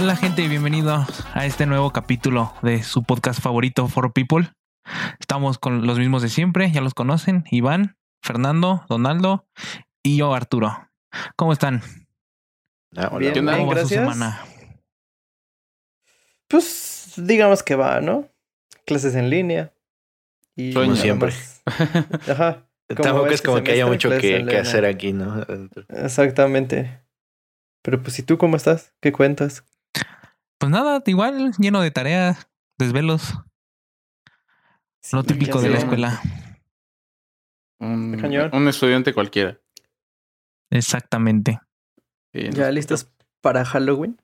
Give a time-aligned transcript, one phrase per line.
[0.00, 1.04] Hola gente y bienvenido
[1.34, 4.48] a este nuevo capítulo de su podcast favorito For People.
[5.18, 9.48] Estamos con los mismos de siempre, ya los conocen, Iván, Fernando, Donaldo
[10.04, 10.88] y yo, Arturo.
[11.34, 11.82] ¿Cómo están?
[12.94, 13.32] Ah, hola.
[13.32, 14.00] Bien, ¿Cómo bien, va su gracias.
[14.00, 14.44] semana?
[16.46, 18.28] Pues digamos que va, ¿no?
[18.86, 19.74] Clases en línea.
[20.54, 21.32] Y Como nada siempre.
[22.30, 22.68] Ajá.
[22.86, 25.44] como Tampoco es como que haya mucho que, que hacer aquí, ¿no?
[25.88, 27.02] Exactamente.
[27.82, 28.94] Pero pues, ¿y tú cómo estás?
[29.00, 29.64] ¿Qué cuentas?
[30.58, 32.48] Pues nada, igual, lleno de tareas,
[32.78, 33.34] desvelos,
[35.12, 36.20] lo Sí, típico ya de la escuela.
[37.80, 39.60] Un, estudiante cualquiera.
[40.70, 41.60] Exactamente.
[42.32, 44.20] ¿Ya listos para Halloween?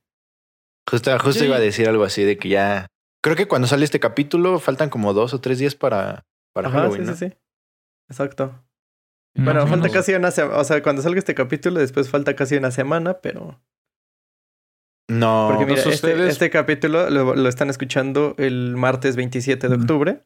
[0.91, 1.47] Justo, justo Sí.
[1.47, 2.87] iba a decir algo así de que ya.
[3.23, 6.81] Creo que cuando sale este capítulo faltan como dos o tres días para, para Ajá,
[6.81, 7.17] Halloween, sí, ¿no?
[7.17, 7.39] sí, sí.
[8.11, 8.63] Exacto.
[9.37, 9.93] Bueno, falta menos.
[9.93, 10.59] casi una semana.
[10.59, 13.61] O sea, cuando salga este capítulo, después falta casi una semana, pero.
[15.09, 19.75] No, Porque mira, este, ustedes- este capítulo lo, lo están escuchando el martes 27 de
[19.75, 20.25] octubre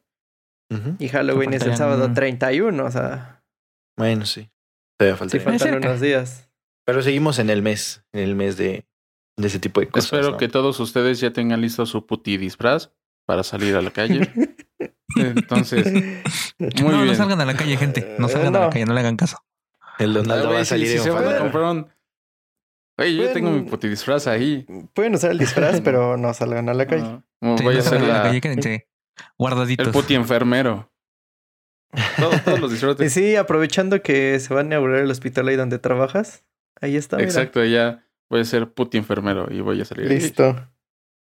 [0.99, 3.43] y Halloween es el sábado 31, o sea,
[3.97, 4.49] Bueno, sí.
[4.97, 5.31] Todavía falta.
[5.37, 6.49] sí faltan unos días.
[6.85, 8.85] Pero seguimos en el mes, en el mes de,
[9.37, 10.05] de ese tipo de cosas.
[10.13, 10.37] Espero ¿no?
[10.37, 12.91] que todos ustedes ya tengan listo su puti disfraz
[13.25, 14.31] para salir a la calle.
[15.15, 15.85] Entonces,
[16.59, 17.15] muy no, no bien.
[17.15, 18.15] salgan a la calle, gente.
[18.19, 18.71] No Eh, salgan a la no.
[18.71, 19.37] calle, no le hagan caso.
[19.97, 21.43] El Donaldo Güey, va a salir si en se van a enfadado.
[21.51, 21.87] comprar un...
[22.99, 23.33] Oye, yo Bueno.
[23.33, 24.65] tengo mi puti disfraz ahí.
[24.93, 27.03] Pueden usar el disfraz, pero no salgan a la calle.
[27.41, 28.87] Sí, voy no a a la la- calle, quédense
[29.37, 29.87] guardaditos.
[29.87, 30.91] el puti enfermero.
[32.19, 33.11] Todos, todos los Y disfraces.
[33.13, 36.45] sí, aprovechando que se va a inaugurar el hospital ahí donde trabajas,
[36.81, 37.17] ahí está.
[37.17, 37.27] mira.
[37.27, 40.07] Exacto, ya voy a ser puti enfermero y voy a salir.
[40.11, 40.15] ahí.
[40.19, 40.55] Listo.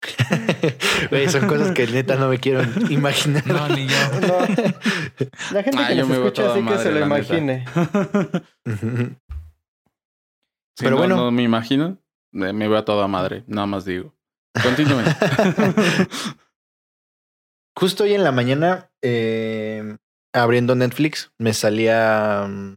[1.30, 3.46] Son cosas que neta no me quiero imaginar.
[3.46, 3.96] No, ni yo.
[4.22, 4.38] No.
[5.52, 7.64] La gente Ah, que yo nos escucha así que se lo imagine.
[10.78, 11.16] Pero no, bueno.
[11.16, 11.98] no me imagino,
[12.32, 14.14] me veo a toda madre, nada más digo.
[14.62, 15.04] Continúen.
[17.78, 19.96] Justo hoy en la mañana, eh,
[20.32, 22.76] abriendo Netflix, me salía mm,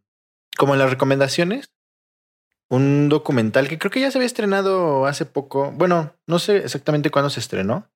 [0.58, 1.72] como en las recomendaciones
[2.70, 5.72] un documental que creo que ya se había estrenado hace poco.
[5.72, 7.90] Bueno, no sé exactamente cuándo se estrenó,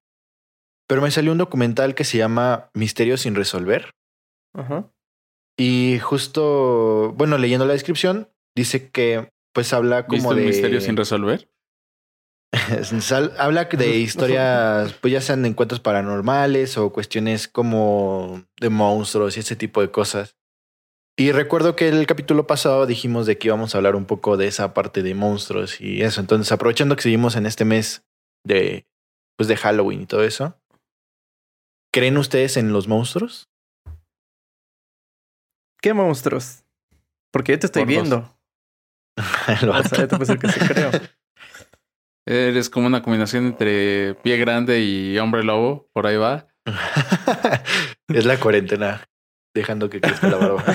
[0.87, 3.91] pero me salió un documental que se llama Misterios sin resolver.
[4.53, 4.89] Ajá.
[5.57, 10.81] Y justo, bueno, leyendo la descripción, dice que pues habla como ¿Viste de un misterio
[10.81, 11.49] sin resolver?
[13.37, 19.55] Habla de historias, pues ya sean encuentros paranormales o cuestiones como de monstruos y ese
[19.55, 20.35] tipo de cosas.
[21.15, 24.47] Y recuerdo que el capítulo pasado dijimos de que íbamos a hablar un poco de
[24.47, 26.21] esa parte de monstruos y eso.
[26.21, 28.03] Entonces, aprovechando que seguimos en este mes
[28.43, 28.87] de,
[29.37, 30.59] pues de Halloween y todo eso,
[31.91, 33.49] ¿creen ustedes en los monstruos?
[35.81, 36.63] ¿Qué monstruos?
[37.31, 38.23] Porque yo te estoy Por dos.
[39.47, 40.91] El que sí creo.
[42.25, 46.47] Eres como una combinación entre pie grande y hombre lobo, por ahí va.
[48.07, 49.09] es la cuarentena,
[49.53, 50.63] dejando que crezca la barba.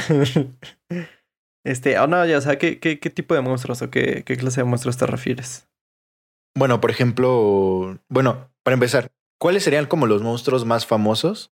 [1.66, 4.38] Este, oh no, ya, o sea, ¿qué, qué, qué tipo de monstruos o qué, qué
[4.38, 5.69] clase de monstruos te refieres?
[6.56, 11.53] Bueno, por ejemplo, bueno, para empezar, ¿cuáles serían como los monstruos más famosos?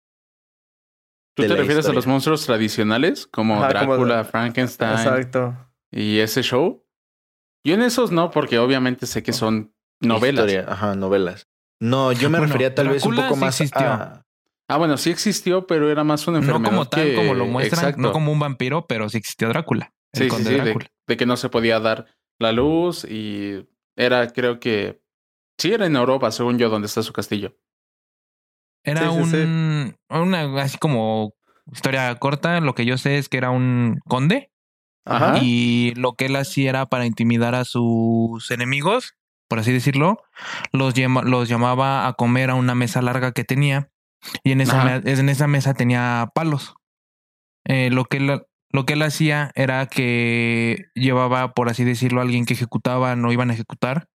[1.35, 5.55] ¿Tú te refieres a los monstruos tradicionales como Ajá, Drácula, Frankenstein Exacto.
[5.91, 6.85] Y ese show?
[7.63, 10.45] Yo en esos no, porque obviamente sé que son novelas.
[10.47, 11.47] Historia, Ajá, novelas.
[11.79, 13.87] No, yo me Bueno, refería tal vez un poco sí más existió.
[13.87, 14.25] a...
[14.69, 16.71] Ah, bueno, sí existió, pero era más una No enfermedad.
[16.71, 18.01] como tal que- como lo muestran, Exacto.
[18.01, 19.93] no como un vampiro, pero sí existió Drácula.
[20.13, 20.87] El Sí, sí, conde sí, de, Drácula.
[21.07, 22.07] de que no se podía dar
[22.39, 25.01] la luz y era, creo que,
[25.59, 27.55] sí, era en Europa, según yo, donde está su castillo.
[28.83, 29.37] Era Sí, sí, sí.
[29.37, 31.33] un una así como
[31.71, 34.50] historia corta, lo que yo sé es que era un conde
[35.05, 35.39] Ajá.
[35.41, 39.15] y lo que él hacía era para intimidar a sus enemigos,
[39.47, 40.21] por así decirlo,
[40.71, 43.89] los, llama- los llamaba a comer a una mesa larga que tenía
[44.43, 46.75] y en esa, me- en esa mesa tenía palos.
[47.65, 52.23] Eh, lo, que él, lo que él hacía era que llevaba, por así decirlo, a
[52.23, 54.07] alguien que ejecutaba, no iban a ejecutar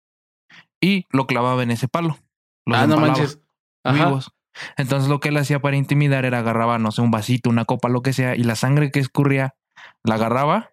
[0.80, 2.18] y lo clavaba en ese palo.
[2.64, 3.40] Los ah, no manches.
[3.84, 4.04] Ajá.
[4.06, 4.30] vivos.
[4.76, 7.88] Entonces lo que él hacía para intimidar era agarraba, no sé, un vasito, una copa,
[7.88, 9.54] lo que sea, y la sangre que escurría
[10.02, 10.70] la agarraba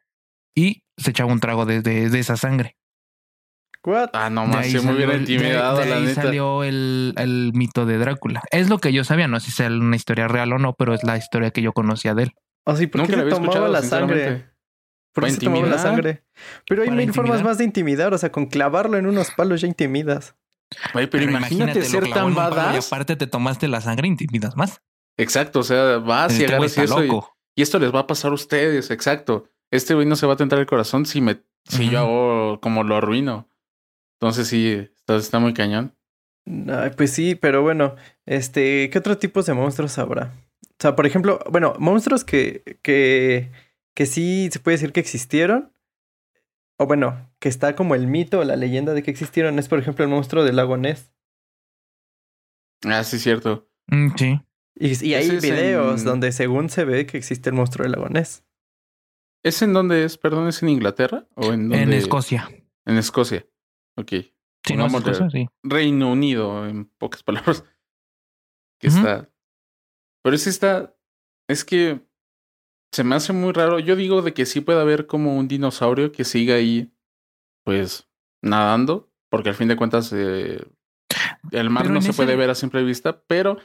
[0.55, 2.77] y se echaba un trago de, de- de esa sangre.
[3.85, 4.11] What?
[4.13, 6.21] Ah, no más, ahí sí, muy bien salió el- de- intimidado, de la ahí neta.
[6.21, 8.41] salió el, el mito de Drácula.
[8.51, 10.93] Es lo que yo sabía, no sé si sea una historia real o no, pero
[10.93, 12.31] es la historia que yo conocía de él.
[12.65, 14.23] O sí, ¿por Nunca qué la se había tomaba la sangre?
[15.11, 16.23] ¿Por qué ¿Para se tomaba la sangre?
[16.67, 19.59] Pero hay ¿Para mil formas más de intimidar, o sea, con clavarlo en unos palos
[19.59, 20.35] ya intimidas.
[20.93, 22.75] Güey, pero, imagínate, lo ser tan badass.
[22.75, 24.81] Y aparte te tomaste la sangre, intimidas más.
[25.19, 27.03] Exacto, o sea, vas y Este agarras y está eso.
[27.03, 27.35] Y, loco.
[27.55, 29.49] y esto les va a pasar a ustedes, exacto.
[29.73, 32.83] Este güey no se va a tentar el corazón si me, si yo hago como
[32.83, 33.49] lo arruino.
[34.19, 35.95] Entonces sí, está, está muy cañón.
[36.45, 40.33] Ay, pues sí, pero bueno, este, ¿qué otros tipos de monstruos habrá?
[40.61, 43.49] O sea, por ejemplo, bueno, monstruos que, que,
[43.95, 45.71] que sí se puede decir que existieron.
[46.77, 49.57] O bueno, que está como el mito o la leyenda de que existieron.
[49.59, 51.11] Es, por ejemplo, el monstruo del lago Ness.
[52.85, 53.69] Ah, sí, cierto.
[53.87, 54.41] Mm, sí.
[54.75, 58.09] Y, y hay videos en- donde según se ve que existe el monstruo del lago
[58.09, 58.43] Ness.
[59.43, 60.17] ¿Es en dónde es?
[60.17, 61.27] Perdón, ¿es en Inglaterra?
[61.35, 61.97] ¿O en, En dónde?
[61.97, 62.49] Escocia.
[62.85, 63.45] En Escocia.
[63.97, 64.11] Ok.
[64.65, 65.47] Sí, no es Escocia, sí.
[65.63, 67.65] Reino Unido, en pocas palabras.
[68.79, 69.29] Que está.
[70.23, 70.95] Pero sí está.
[71.49, 72.01] Es que
[72.93, 73.79] se me hace muy raro.
[73.79, 76.93] Yo digo de que sí puede haber como un dinosaurio que siga ahí,
[77.65, 78.09] pues,
[78.41, 79.11] nadando.
[79.29, 80.63] Porque al fin de cuentas, eh,
[81.51, 83.57] el mar Pero no en se ese- puede ver a simple vista, pero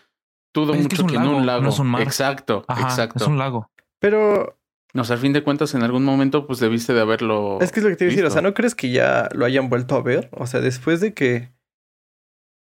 [0.55, 1.63] dudo Es es mucho que, en un lago.
[1.63, 2.03] no es un mar.
[2.03, 3.23] Exacto, Ajá, exacto.
[3.23, 3.71] es un lago.
[4.01, 4.57] Pero
[4.94, 7.58] O sea, al fin de cuentas, en algún momento, pues debiste de haberlo.
[7.61, 8.25] es que es lo que te iba a decir.
[8.25, 8.43] O sea.
[8.43, 10.31] ¿no crees que ya lo hayan vuelto a ver?
[10.32, 11.52] O sea, después de que.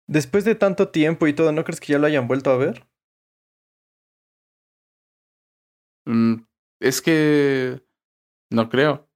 [0.09, 2.87] Después de tanto tiempo y todo, ¿no crees que ya lo hayan vuelto a ver?
[6.07, 6.37] Mm,
[6.81, 7.83] es que.
[8.51, 9.09] No creo.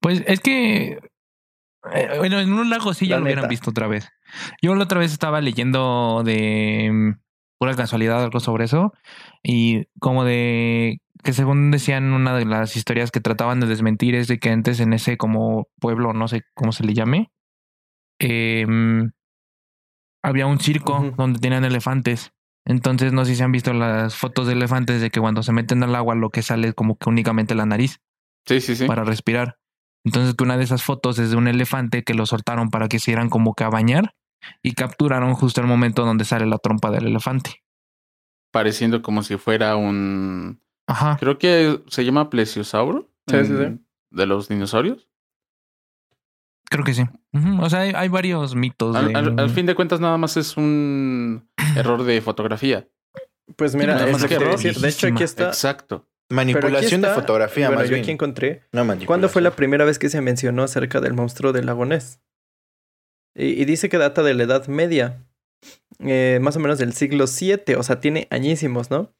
[0.00, 1.00] Pues es que.
[1.92, 4.08] eh, bueno, en un lago sí ya La lo hubieran visto otra vez.
[4.62, 7.20] Yo la otra vez estaba leyendo de mm,
[7.58, 8.92] pura casualidad algo sobre eso.
[9.42, 14.28] Y como de que según decían una de las historias que trataban de desmentir es
[14.28, 17.30] de que antes en ese como pueblo, no sé cómo se le llame,
[18.18, 19.10] em,
[20.22, 22.32] había un circo donde tenían elefantes.
[22.64, 25.82] Entonces no sé si han visto las fotos de elefantes de que cuando se meten
[25.82, 28.00] al agua lo que sale es como que únicamente la nariz
[28.46, 28.86] Sí, sí, sí.
[28.86, 29.58] para respirar.
[30.04, 32.98] Entonces que una de esas fotos es de un elefante que lo soltaron para que
[32.98, 34.14] se dieran como que a bañar
[34.62, 37.62] y capturaron justo el momento donde sale la trompa del elefante.
[38.52, 40.60] Pareciendo como si fuera un.
[40.86, 41.16] Ajá.
[41.18, 43.10] Creo que se llama plesiosauro.
[43.28, 45.08] Sí, sí, en- De los dinosaurios.
[46.68, 47.02] Creo que sí.
[47.60, 48.94] O sea, hay, hay varios mitos.
[48.96, 52.88] Al, de- al- al fin de cuentas, nada más es un error de fotografía.
[53.56, 54.74] Pues mira, es que error, decir.
[54.76, 55.48] De hecho, aquí está.
[55.48, 56.08] Exacto.
[56.28, 58.02] Manipulación de fotografía, bueno, más yo bien.
[58.02, 58.62] aquí encontré.
[58.72, 58.84] No.
[59.06, 62.20] ¿Cuándo fue la primera vez que se mencionó acerca del monstruo del lago Ness?
[63.36, 65.24] Y, y dice que data de la Edad Media,
[66.00, 69.14] eh, más o menos del siglo VII, o sea, tiene añísimos, ¿no?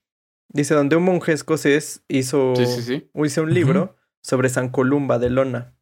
[0.49, 3.11] Dice, donde un monje escocés hizo, Sí, sí, sí.
[3.25, 5.75] hizo un libro sobre San Columba de Lona.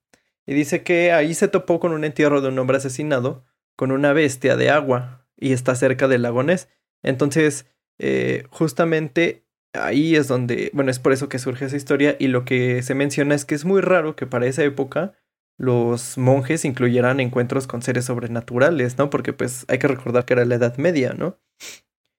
[0.46, 3.44] Y dice que ahí se topó con un entierro de un hombre asesinado
[3.76, 6.69] con una bestia de agua y está cerca del lago Ness.
[7.02, 7.66] Entonces,
[7.99, 12.44] eh, justamente ahí es donde, bueno, es por eso que surge esa historia y lo
[12.44, 15.14] que se menciona es que es muy raro que para esa época
[15.56, 19.10] los monjes incluyeran encuentros con seres sobrenaturales, ¿no?
[19.10, 21.38] Porque pues hay que recordar que era la Edad Media, ¿no?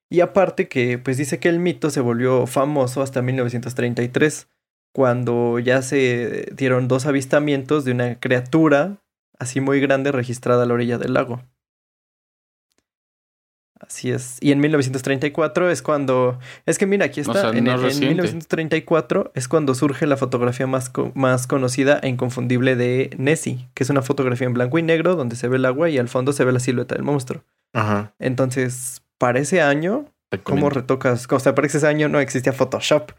[0.10, 4.48] Y aparte que pues dice que el mito se volvió famoso hasta 1933,
[4.94, 8.98] cuando ya se dieron dos avistamientos de una criatura
[9.40, 11.42] así muy grande registrada a la orilla del lago.
[13.78, 14.38] Así es.
[14.42, 16.40] Y en 1934 es cuando...
[16.66, 17.34] Es que mira, aquí está.
[17.34, 18.08] sea, en, no en reciente.
[18.08, 23.84] 1934 es cuando surge la fotografía más, co- más conocida e inconfundible de Nessie, que
[23.84, 26.32] es una fotografía en blanco y negro donde se ve el agua y al fondo
[26.32, 27.44] se ve la silueta del monstruo.
[27.74, 28.14] Ajá.
[28.18, 30.06] Entonces, para ese año,
[30.44, 31.28] ¿cómo retocas?
[31.32, 33.12] O sea, para ese año no existía Photoshop.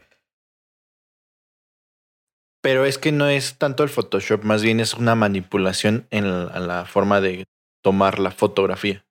[2.61, 6.57] Pero es que no es tanto el Photoshop, más bien es una manipulación en la,
[6.57, 7.45] en la forma de
[7.83, 9.05] tomar la fotografía.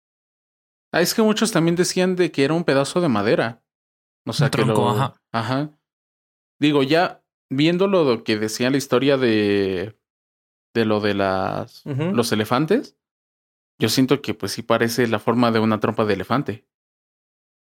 [0.93, 3.62] Ah, es que muchos también decían de que era un pedazo de madera.
[4.26, 4.90] O sea, Un que tronco, lo.
[4.90, 5.14] ajá.
[5.33, 5.71] Ajá.
[6.61, 9.97] Digo, ya viéndolo lo que decía la historia de.
[10.75, 11.85] de lo de las.
[11.85, 12.97] Los elefantes.
[13.78, 16.66] Yo siento que pues sí parece la forma de una trompa de elefante.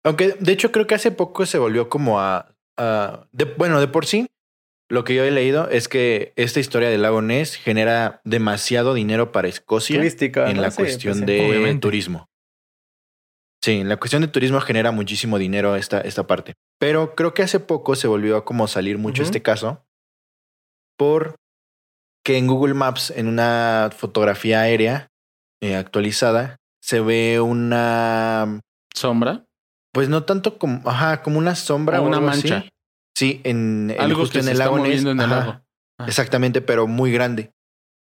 [0.03, 2.55] Aunque de hecho creo que hace poco se volvió como a...
[2.77, 4.27] a- de- bueno, de por sí,
[4.89, 9.31] lo que yo he leído es que esta historia del lago Ness genera demasiado dinero
[9.31, 10.49] para Escocia Turística.
[10.49, 10.61] en ¿no?
[10.63, 11.25] la Sí, pues cuestión sí.
[11.25, 11.81] de Obviamente.
[11.81, 12.27] turismo.
[13.63, 16.55] Sí, en la cuestión de turismo genera muchísimo dinero esta, esta parte.
[16.79, 19.85] Pero creo que hace poco se volvió a como salir mucho este caso
[20.97, 21.35] por
[22.25, 25.09] que en Google Maps, en una fotografía aérea
[25.61, 28.59] eh, actualizada, se ve una,
[28.95, 29.45] Sombra.
[29.93, 32.25] Pues no tanto como, ajá, como una sombra O o una así.
[32.49, 32.65] mancha.
[33.15, 35.61] Sí, en, justo que en se el está lago Ness, moviendo en el ajá, lago.
[35.99, 36.05] Ah.
[36.07, 37.53] Exactamente, pero muy grande.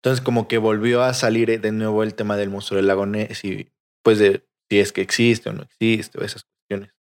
[0.03, 3.45] Entonces, como que volvió a salir de nuevo el tema del monstruo del lago Ness
[3.45, 3.71] y
[4.03, 6.95] pues de si es que existe o no existe o esas cuestiones.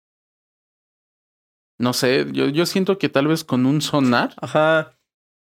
[1.78, 4.96] No sé, yo, yo siento que tal vez con un sonar, Ajá.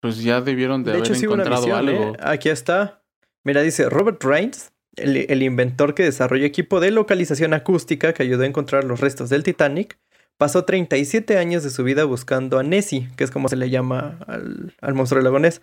[0.01, 2.15] pues ya debieron de, De haber hecho, sí una encontrado misión, algo.
[2.15, 2.19] ¿eh?
[2.23, 3.03] Aquí está.
[3.45, 8.43] Mira, dice Robert Raines, el, el inventor que desarrolló equipo de localización acústica que ayudó
[8.45, 9.99] a encontrar los restos del Titanic,
[10.37, 14.19] pasó 37 años de su vida buscando a Nessie, que es como se le llama
[14.27, 15.63] al, al monstruo del lago Ness.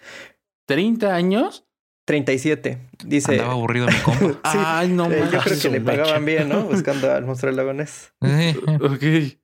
[0.70, 1.66] ¿30 años?
[2.06, 2.78] 37.
[3.06, 3.34] Dice.
[3.34, 4.26] Andaba aburrido mi compa.
[4.52, 6.02] Sí, Ay, no eh, yo creo que le mecha.
[6.04, 6.64] pagaban bien, ¿no?
[6.70, 8.14] Buscando al monstruo del lago Ness.
[8.22, 8.58] Sí.
[8.82, 9.38] Ok.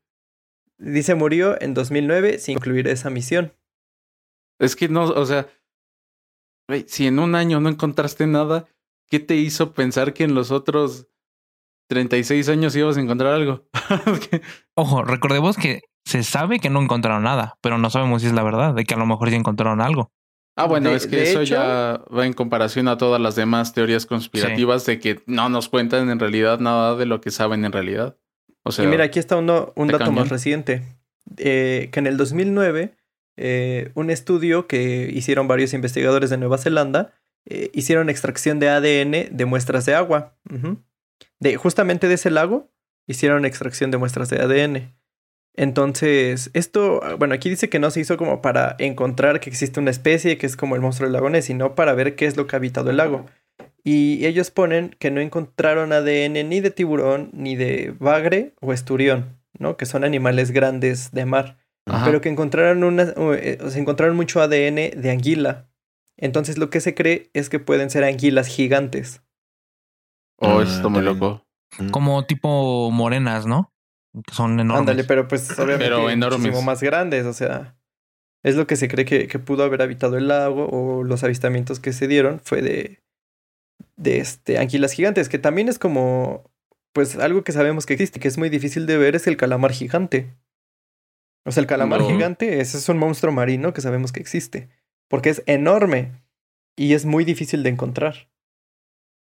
[0.79, 3.53] Dice murió en 2009 sin concluir esa misión.
[4.59, 5.47] Es que no, o sea,
[6.87, 8.67] si en un año no encontraste nada,
[9.09, 11.07] ¿qué te hizo pensar que en los otros
[11.89, 13.65] 36 años ibas a encontrar algo?
[14.75, 18.43] Ojo, recordemos que se sabe que no encontraron nada, pero no sabemos si es la
[18.43, 20.11] verdad, de que a lo mejor sí encontraron algo.
[20.55, 23.73] ah, bueno, De- es que eso hecho- ya va en comparación a todas las demás
[23.73, 27.71] teorías conspirativas de que no nos cuentan en realidad nada de lo que saben en
[27.71, 28.17] realidad.
[28.63, 30.83] O sea, y mira, aquí está uno, un ¿de dato más reciente.
[31.37, 32.95] Eh, que en el 2009,
[33.37, 37.13] eh, un estudio que hicieron varios investigadores de Nueva Zelanda,
[37.49, 40.35] eh, hicieron extracción de ADN de muestras de agua.
[41.39, 42.69] De, justamente de ese lago,
[43.07, 44.93] hicieron extracción de muestras de ADN.
[45.55, 49.91] Entonces, esto, bueno, aquí dice que no se hizo como para encontrar que existe una
[49.91, 52.45] especie que es como el monstruo del lago Ness, sino para ver qué es lo
[52.45, 53.25] que ha habitado el lago.
[53.83, 59.39] Y ellos ponen que no encontraron ADN ni de tiburón, ni de bagre o esturión,
[59.57, 59.77] ¿no?
[59.77, 61.57] Que son animales grandes de mar.
[61.85, 62.05] ajá.
[62.05, 65.66] Pero que encontraron una, eh, se encontraron mucho ADN de anguila.
[66.17, 69.21] Entonces lo que se cree es que pueden ser anguilas gigantes.
[70.39, 71.43] Oh, Ah, eso está muy loco.
[71.91, 73.71] Como tipo morenas, ¿no?
[74.25, 74.79] Que son enormes.
[74.81, 76.39] Ándale, pero pues obviamente Pero enormes.
[76.39, 77.75] muchísimo más grandes, o sea,
[78.43, 81.79] es lo que se cree que, que pudo haber habitado el lago o los avistamientos
[81.79, 83.03] que se dieron fue de
[83.95, 86.43] de este anguilas gigantes, que también es como
[86.93, 89.71] pues algo que sabemos que existe, que es muy difícil de ver es el calamar
[89.71, 90.35] gigante.
[91.45, 92.07] O sea, el calamar No.
[92.09, 94.69] gigante ese es un monstruo marino que sabemos que existe,
[95.09, 96.23] porque es enorme
[96.75, 98.29] y es muy difícil de encontrar.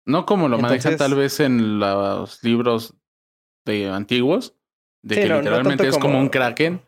[0.06, 2.96] No como lo manejan Entonces- tal vez en los libros
[3.66, 4.56] de antiguos,
[5.04, 6.82] de Sí, que no, literalmente es como como- un kraken.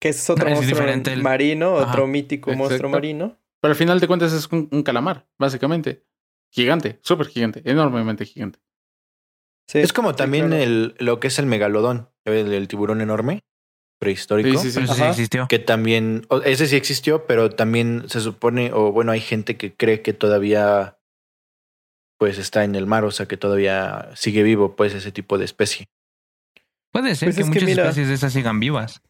[0.00, 1.90] Que es otro Es monstruo diferente el- marino, Ajá.
[1.90, 3.38] otro mítico monstruo marino.
[3.62, 6.04] Pero al final de cuentas es un, un calamar, básicamente.
[6.52, 8.60] Gigante, súper gigante, enormemente gigante.
[9.68, 10.62] Sí, Es como sí, también claro.
[10.62, 13.40] el, lo que es el megalodón, el, el tiburón enorme,
[13.98, 14.58] prehistórico.
[14.58, 14.94] Sí, sí, sí.
[14.94, 15.46] Sí existió.
[15.48, 20.02] Que también, ese sí existió, pero también se supone, o bueno, hay gente que cree
[20.02, 20.98] que todavía
[22.18, 25.44] pues está en el mar, o sea que todavía sigue vivo, pues ese tipo de
[25.44, 25.86] especie.
[26.92, 29.02] Puede ser Pues que es que muchas mira- especies de esas sigan vivas.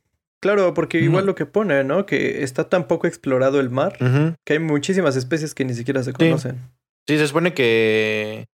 [0.42, 1.30] Claro, porque igual No.
[1.30, 2.04] lo que pone, ¿no?
[2.04, 3.96] Que está tan poco explorado el mar
[4.44, 6.60] que hay muchísimas especies que ni siquiera se conocen.
[7.08, 8.46] Sí, se supone que,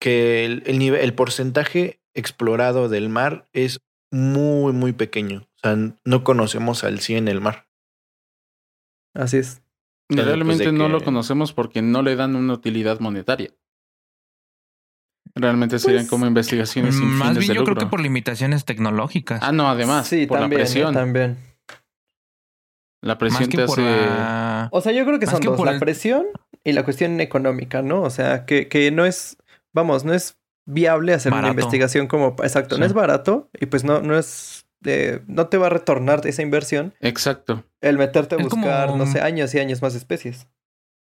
[0.00, 5.40] que el, el, nivel, el porcentaje explorado del mar es muy, muy pequeño.
[5.56, 7.66] O sea, no conocemos al 100 el mar.
[9.14, 9.62] Así es.
[10.10, 13.50] Realmente pues, no que- lo conocemos porque no le dan una utilidad monetaria.
[15.34, 18.64] Realmente serían Pues, como investigaciones sin Más fines bien de yo creo que por limitaciones
[18.64, 19.40] tecnológicas.
[19.42, 20.94] Ah, no, además, sí, por también, la presión.
[20.94, 21.36] también.
[23.02, 23.82] La más presión que te por hace...
[24.06, 24.68] la...
[24.72, 26.26] O sea, yo creo que Más son que dos, por la el- presión
[26.64, 28.02] y la cuestión económica, ¿no?
[28.02, 29.36] O sea, que, que no es,
[29.72, 30.38] vamos, no es
[30.68, 35.20] viable hacer una investigación como, exacto, no es barato y pues no, no es, eh,
[35.26, 37.64] no te va a retornar esa inversión Exacto.
[37.80, 40.46] el meterte a Es buscar, como- no sé, años y años más especies.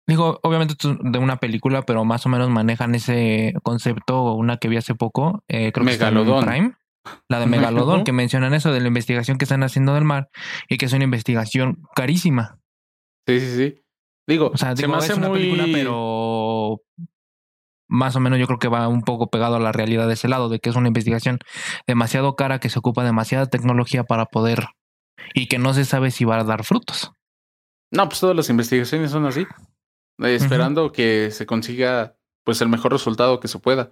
[0.07, 4.55] Digo, obviamente esto es de una película, pero más o menos manejan ese concepto, una
[4.57, 6.45] que vi hace poco, eh, creo que está en Megalodón.
[6.45, 6.73] Prime,
[7.27, 10.29] la de Megalodón, que mencionan eso de la investigación que están haciendo del mar
[10.69, 12.59] y que es una investigación carísima.
[13.27, 13.83] Sí, sí, sí.
[14.29, 15.39] Digo, O sea, se digo, me es hace una muy...
[15.39, 16.81] película, pero
[17.87, 20.27] más o menos yo creo que va un poco pegado a la realidad de ese
[20.27, 21.39] lado, de que es una investigación
[21.87, 24.67] demasiado cara, que se ocupa demasiada tecnología para poder
[25.33, 27.11] y que no se sabe si va a dar frutos.
[27.91, 29.45] No, pues todas las investigaciones son así.
[30.19, 33.91] Esperando que se consiga pues el mejor resultado que se pueda.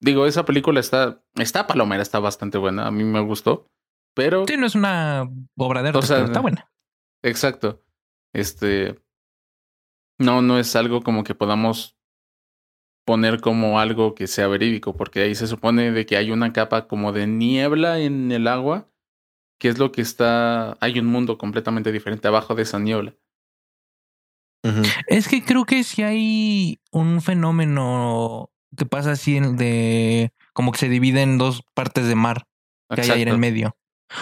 [0.00, 3.66] Digo, esa película está, está palomera, está bastante buena, a mí me gustó,
[4.14, 6.68] pero Sí, no es una obra de arte, O sea, pero está buena.
[7.22, 7.82] exacto.
[8.32, 8.98] Este
[10.18, 11.93] no no es algo como que podamos
[13.04, 16.86] poner como algo que sea verídico, porque ahí se supone de que hay una capa
[16.88, 18.88] como de niebla en el agua,
[19.60, 23.14] que es lo que está hay un mundo completamente diferente abajo de esa niebla.
[25.08, 30.78] Es que creo que si hay un fenómeno que pasa así en- de como que
[30.78, 32.46] se divide en dos partes de mar
[32.96, 33.76] que hay ahí en medio.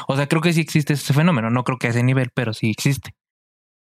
[0.08, 1.50] O sea, creo que sí existe ese fenómeno.
[1.50, 3.14] No creo que a ese nivel, pero sí existe.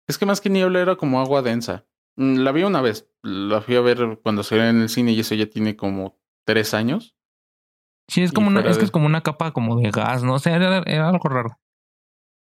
[0.09, 1.85] Es que más que niebla era como agua densa.
[2.17, 3.07] Mm, La vi una vez.
[3.23, 6.73] La fui a ver cuando salió en el cine y eso ya tiene como tres
[6.73, 7.15] años.
[8.09, 10.51] Sí, es como una, es que es como una capa como de gas, no sé,
[10.51, 11.57] era, era algo raro.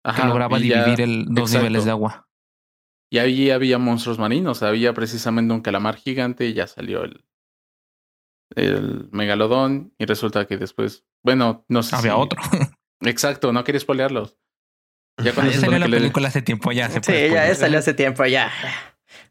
[0.05, 1.59] Ajá, que lograba ya- dividir el, dos exacto.
[1.59, 2.27] niveles de agua.
[3.13, 4.63] Y ahí había monstruos marinos.
[4.63, 7.25] Había precisamente un calamar gigante y ya salió el,
[8.57, 9.93] el megalodón.
[9.99, 12.41] Y resulta que después, bueno, no sé Había si- otro.
[13.03, 14.39] Exacto, no quería spoilearlos.
[15.23, 16.89] Ya Ah, cuando ya se salió la le- película hace tiempo ya.
[16.89, 18.51] Se Sí, puede ya salió hace tiempo, ya.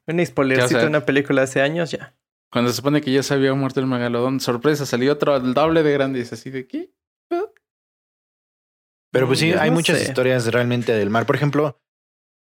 [0.08, 2.16] Un spoilercito de una película hace años ya.
[2.52, 5.84] Cuando se supone que ya se había muerto el megalodón, sorpresa, salió otro el doble
[5.84, 6.20] de grande.
[6.20, 6.92] Y es así de ¿qué?
[9.12, 10.04] Pero pues sí, Mm, hay no muchas sé.
[10.06, 11.26] historias realmente del mar.
[11.26, 11.82] Por ejemplo,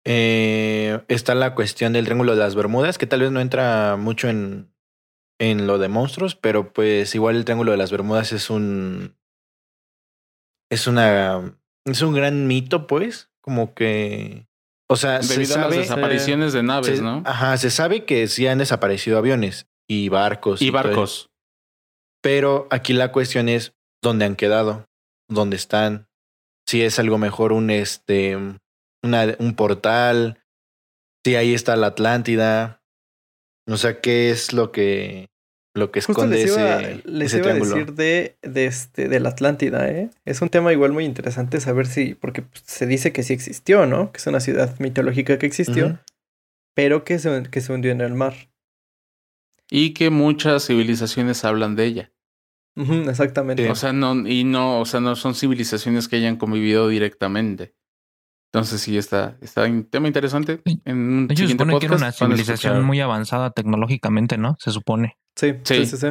[0.06, 4.28] eh, está la cuestión del Triángulo de las Bermudas, que tal vez no entra mucho
[4.28, 4.70] en,
[5.38, 9.16] en lo de monstruos, pero pues igual el Triángulo de las Bermudas es un.
[10.70, 11.56] Es una.
[11.86, 13.30] Es un gran mito, pues.
[13.40, 14.46] Como que.
[14.90, 15.76] O sea, se Debido a las sabe.
[15.82, 17.22] desapariciones de naves, se- ¿no?
[17.24, 20.60] Ajá, se sabe que sí han desaparecido aviones y barcos.
[20.60, 21.28] Y barcos.
[22.22, 24.86] Pero aquí la cuestión es dónde han quedado,
[25.28, 26.08] dónde están.
[26.66, 28.36] Si es algo mejor un este
[29.02, 30.42] una, un portal,
[31.24, 32.82] si ahí está la Atlántida.
[33.68, 35.28] O sea, qué es lo que
[35.80, 39.08] lo que Justo esconde les iba, ese, les ese iba a decir de, de, este,
[39.08, 40.10] de la Atlántida, ¿eh?
[40.24, 43.86] Es un tema igual muy interesante saber si, porque pues, se dice que sí existió,
[43.86, 44.12] ¿no?
[44.12, 45.98] Que es una ciudad mitológica que existió,
[46.74, 48.34] pero que se, que se hundió en el mar.
[49.68, 52.12] Y que muchas civilizaciones hablan de ella.
[52.76, 53.68] Exactamente.
[53.70, 57.74] O sea, no, y no, o sea, no son civilizaciones que hayan convivido directamente.
[58.52, 60.60] Entonces sí está, está un tema interesante.
[60.84, 64.56] En un se siguiente supone que era podcast una civilización muy avanzada tecnológicamente, ¿no?
[64.58, 65.16] Se supone.
[65.36, 65.86] sí, sí, Sí.
[65.86, 66.08] sí, sí.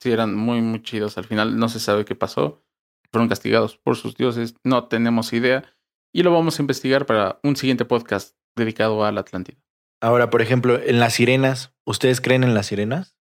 [0.00, 1.18] Sí, eran muy, muy chidos.
[1.18, 2.64] Al final no se sabe qué pasó.
[3.12, 4.54] Fueron castigados por sus dioses.
[4.64, 5.64] No tenemos idea.
[6.12, 9.58] Y lo vamos a investigar para un siguiente podcast dedicado a la Atlántida.
[10.00, 13.16] Ahora, por ejemplo, en las sirenas, ¿ustedes creen en las sirenas?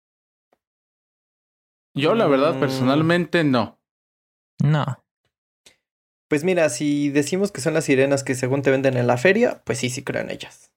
[1.97, 2.61] Yo, la verdad, Mm.
[2.61, 3.81] personalmente, no.
[4.62, 5.03] No.
[6.35, 9.62] Pues mira, si decimos que son las sirenas que según te venden en la feria,
[9.62, 10.73] pues sí, sí creo en ellas.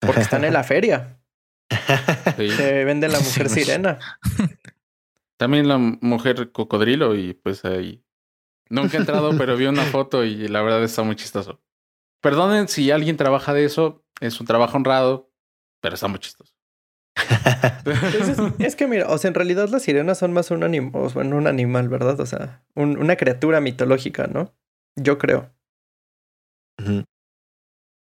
[0.00, 1.16] Porque están en la feria.
[2.36, 2.48] Sí.
[2.56, 3.60] Te venden la mujer Sí.
[3.62, 4.00] sirena.
[5.36, 8.02] También la mujer cocodrilo y pues ahí.
[8.68, 11.60] Nunca he entrado, pero vi una foto y la verdad está muy chistoso.
[12.20, 15.30] Perdonen si alguien trabaja de eso, es un trabajo honrado,
[15.80, 16.52] pero está muy chistoso.
[17.84, 21.36] Entonces, es que mira, o sea, en realidad las sirenas son más un animal, bueno,
[21.36, 22.18] un animal, ¿verdad?
[22.18, 24.52] O sea, un- una criatura mitológica, ¿no?
[25.00, 25.50] Yo creo.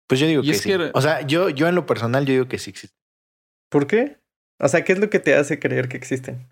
[0.07, 0.69] Pues yo digo Y que es sí.
[0.69, 2.95] que- O sea, yo, yo en lo personal, yo digo que sí existe.
[3.69, 4.17] ¿Por qué?
[4.59, 6.47] O sea, ¿qué es lo que te hace creer que existen?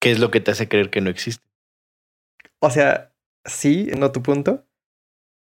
[0.00, 1.44] ¿Qué es lo que te hace creer que no existe?
[2.60, 3.12] O sea,
[3.44, 4.66] sí, no tu punto.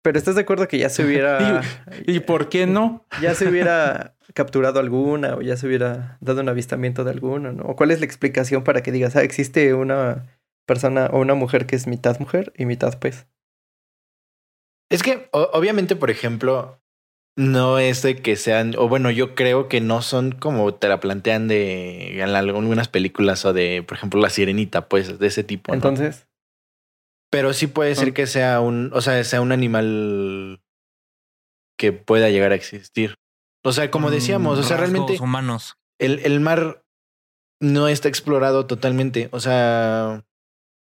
[0.02, 1.62] Pero ¿estás de acuerdo que ya se hubiera.
[2.06, 3.04] ¿Y por qué no?
[3.20, 7.64] Ya se hubiera capturado alguna o ya se hubiera dado un avistamiento de alguna, ¿no?
[7.64, 10.26] ¿O cuál es la explicación para que digas, ah, existe una
[10.66, 13.26] persona o una mujer que es mitad mujer y mitad pez?
[14.90, 16.80] Es que, o- obviamente, por ejemplo,
[17.36, 21.00] no es de que sean, o bueno, yo creo que no son como te la
[21.00, 25.72] plantean de en algunas películas o de, por ejemplo, La Sirenita, pues, de ese tipo.
[25.72, 25.76] ¿no?
[25.76, 26.28] Entonces,
[27.30, 30.62] Pero sí puede ser que sea un, o sea, sea un animal
[31.76, 33.16] que pueda llegar a existir.
[33.64, 35.76] O sea, como decíamos, o sea, rasgos realmente humanos.
[35.98, 36.84] el, el mar
[37.60, 39.28] no está explorado totalmente.
[39.32, 40.24] O sea,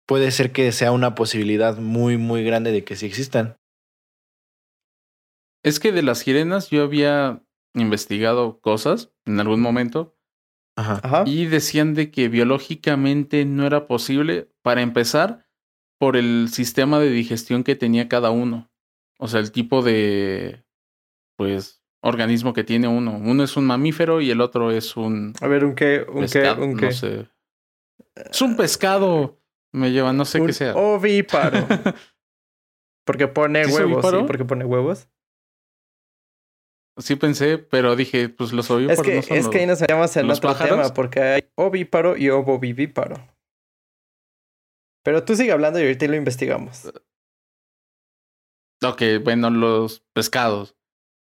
[0.05, 3.57] puede ser que sea una posibilidad muy, muy grande de que sí existan.
[5.63, 7.41] Es que de las sirenas yo había
[7.73, 10.17] investigado cosas en algún momento
[10.75, 10.99] Ajá.
[11.03, 11.23] ajá.
[11.25, 15.47] y decían de que biológicamente no era posible, para empezar,
[15.99, 18.69] por el sistema de digestión que tenía cada uno.
[19.19, 20.65] O sea, el tipo de,
[21.37, 23.17] pues, organismo que tiene uno.
[23.17, 26.51] Uno es un mamífero y el otro es un A ver, un qué, un qué,
[26.51, 26.85] un qué.
[26.87, 27.29] No sé.
[28.15, 29.39] Es un pescado.
[29.73, 30.75] Me lleva, no sé un qué sea.
[30.75, 31.67] ovíparo.
[33.05, 35.09] Porque pone ¿Sí es huevos, sí, porque pone huevos.
[36.97, 39.81] Sí pensé, pero dije, pues los Es ovíparos que, no son es que ahí nos
[39.81, 40.77] metemos en los otro pájaros.
[40.77, 43.15] tema, porque hay ovíparo y ovovivíparo.
[45.03, 46.91] Pero tú sigue hablando y ahorita lo investigamos.
[48.85, 50.77] Ok, bueno, los pescados.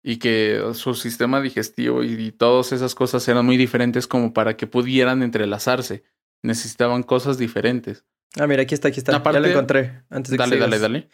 [0.04, 4.58] Y que su sistema digestivo y, y todas esas cosas eran muy diferentes como para
[4.58, 6.04] que pudieran entrelazarse.
[6.44, 8.06] Necesitaban cosas diferentes.
[8.40, 9.16] Ah, mira, aquí está, aquí está.
[9.16, 10.04] Aparte- ya lo encontré.
[10.10, 11.10] Antes de que Dale, dale, dale.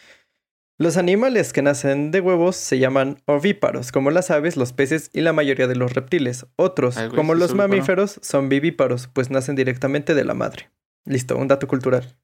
[0.77, 5.19] Los animales que nacen de huevos se llaman ovíparos, como las aves, los peces y
[5.19, 6.45] la mayoría de los reptiles.
[6.55, 7.67] Otros, Ay, güey, como los ovíparo.
[7.69, 10.69] mamíferos, son vivíparos, pues nacen directamente de la madre.
[11.05, 12.15] Listo, un dato cultural.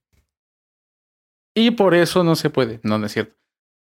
[1.53, 2.79] Y por eso no se puede.
[2.83, 3.35] No, no es cierto.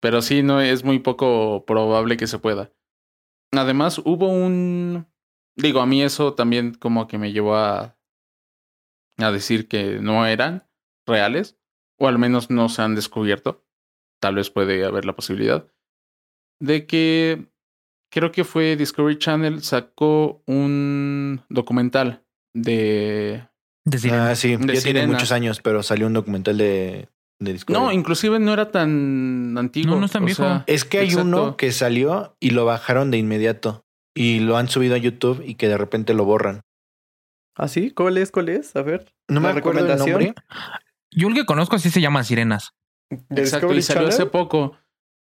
[0.02, 2.72] Pero sí, no es muy poco probable que se pueda.
[3.52, 5.08] Además, hubo un.
[5.56, 7.98] Digo, a mí eso también como que me llevó a.
[9.18, 10.64] a decir que no eran
[11.06, 11.58] reales.
[12.00, 13.64] O al menos no se han descubierto.
[14.20, 15.68] Tal vez puede haber la posibilidad.
[16.60, 17.48] De que.
[18.12, 23.48] Creo que fue Discovery Channel sacó un documental de.
[23.86, 24.12] De.
[24.12, 27.84] Ah, sí, De ya tiene muchos años, pero salió un documental de, de Discovery.
[27.84, 29.96] No, inclusive no era tan antiguo.
[29.96, 30.44] No, no es tan viejo.
[30.44, 31.28] sea, es que hay exacto.
[31.28, 33.86] uno que salió y lo bajaron de inmediato.
[34.16, 36.62] Y lo han subido a YouTube y que de repente lo borran.
[37.56, 37.92] ¿Ah, sí?
[37.92, 38.32] ¿Cuál es?
[38.32, 38.76] ¿Cuál es?
[38.76, 39.14] A ver.
[39.28, 40.36] No me ¿La acuerdo el nombre.
[41.16, 42.74] Yo el que conozco así se llama Sirenas.
[43.10, 44.78] ¿De Exacto, Discovery y salió hace poco.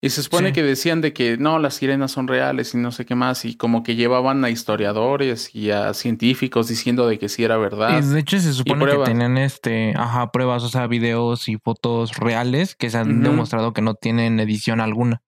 [0.04, 0.54] Y se supone Sí.
[0.54, 3.44] que decían de que no, las sirenas son reales y no sé qué más.
[3.44, 8.02] Y como que llevaban a historiadores y a científicos diciendo de que sí era verdad.
[8.02, 12.16] Y de hecho, se supone que tenían este, ajá, pruebas, o sea, videos y fotos
[12.16, 15.22] reales que se han demostrado que no tienen edición alguna.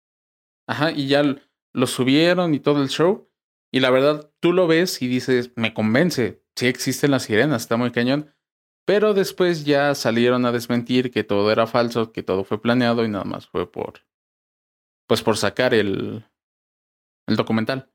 [0.66, 1.22] Ajá, y ya
[1.74, 3.28] lo subieron y todo el show.
[3.70, 6.42] Y la verdad, tú lo ves y dices, me convence.
[6.56, 8.34] Sí existen las sirenas, está muy cañón.
[8.84, 13.08] Pero después ya salieron a desmentir que todo era falso, que todo fue planeado y
[13.08, 14.00] nada más fue por.
[15.06, 16.24] Pues por sacar el.
[17.28, 17.90] el documental.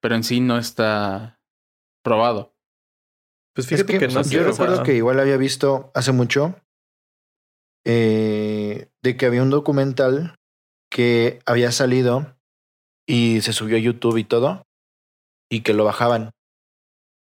[0.00, 1.40] Pero en sí no está
[2.02, 2.54] probado.
[3.54, 6.56] Pues Es fíjate que, que, no yo recuerdo sea, que igual había visto hace mucho
[7.84, 10.36] eh, de que había un documental
[10.90, 12.36] que había salido
[13.06, 14.62] y se subió a YouTube y todo
[15.50, 16.30] y que lo bajaban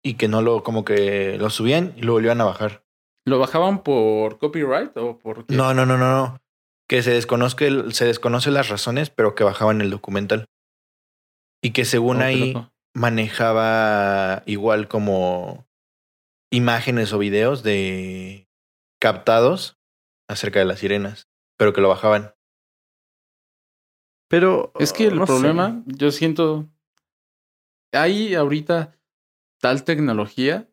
[0.02, 2.86] y que no lo como que lo subían y lo volvían a bajar.
[3.26, 5.54] ¿Lo bajaban por copyright o por qué?
[5.56, 6.40] No, no, no, no, no.
[6.88, 10.46] Que se desconozca el- se desconoce las razones, pero que bajaban el documental.
[11.62, 12.70] Y que según Oh, ahí loco.
[12.94, 15.66] manejaba igual como
[16.52, 18.48] imágenes o videos de
[19.00, 19.76] captados
[20.28, 22.32] acerca de las sirenas, pero que lo bajaban.
[24.28, 24.72] Pero.
[24.78, 25.32] Es que el no sé.
[25.32, 26.68] problema, yo siento,
[27.92, 28.96] hay ahorita
[29.60, 30.68] tal tecnología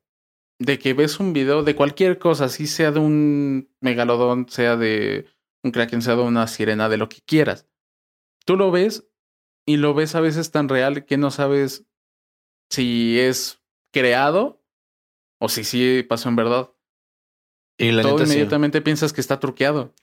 [0.64, 5.28] de que ves un video de cualquier cosa, si sea de un megalodón, sea de
[5.62, 7.68] un kraken, sea de una sirena, de lo que quieras.
[8.46, 9.06] Tú lo ves
[9.66, 11.86] y lo ves a veces tan real que no sabes
[12.70, 14.62] si es creado
[15.40, 16.72] o si sí pasó en verdad.
[17.78, 18.32] Y la Todo neta sí.
[18.34, 19.94] inmediatamente piensas que está truqueado.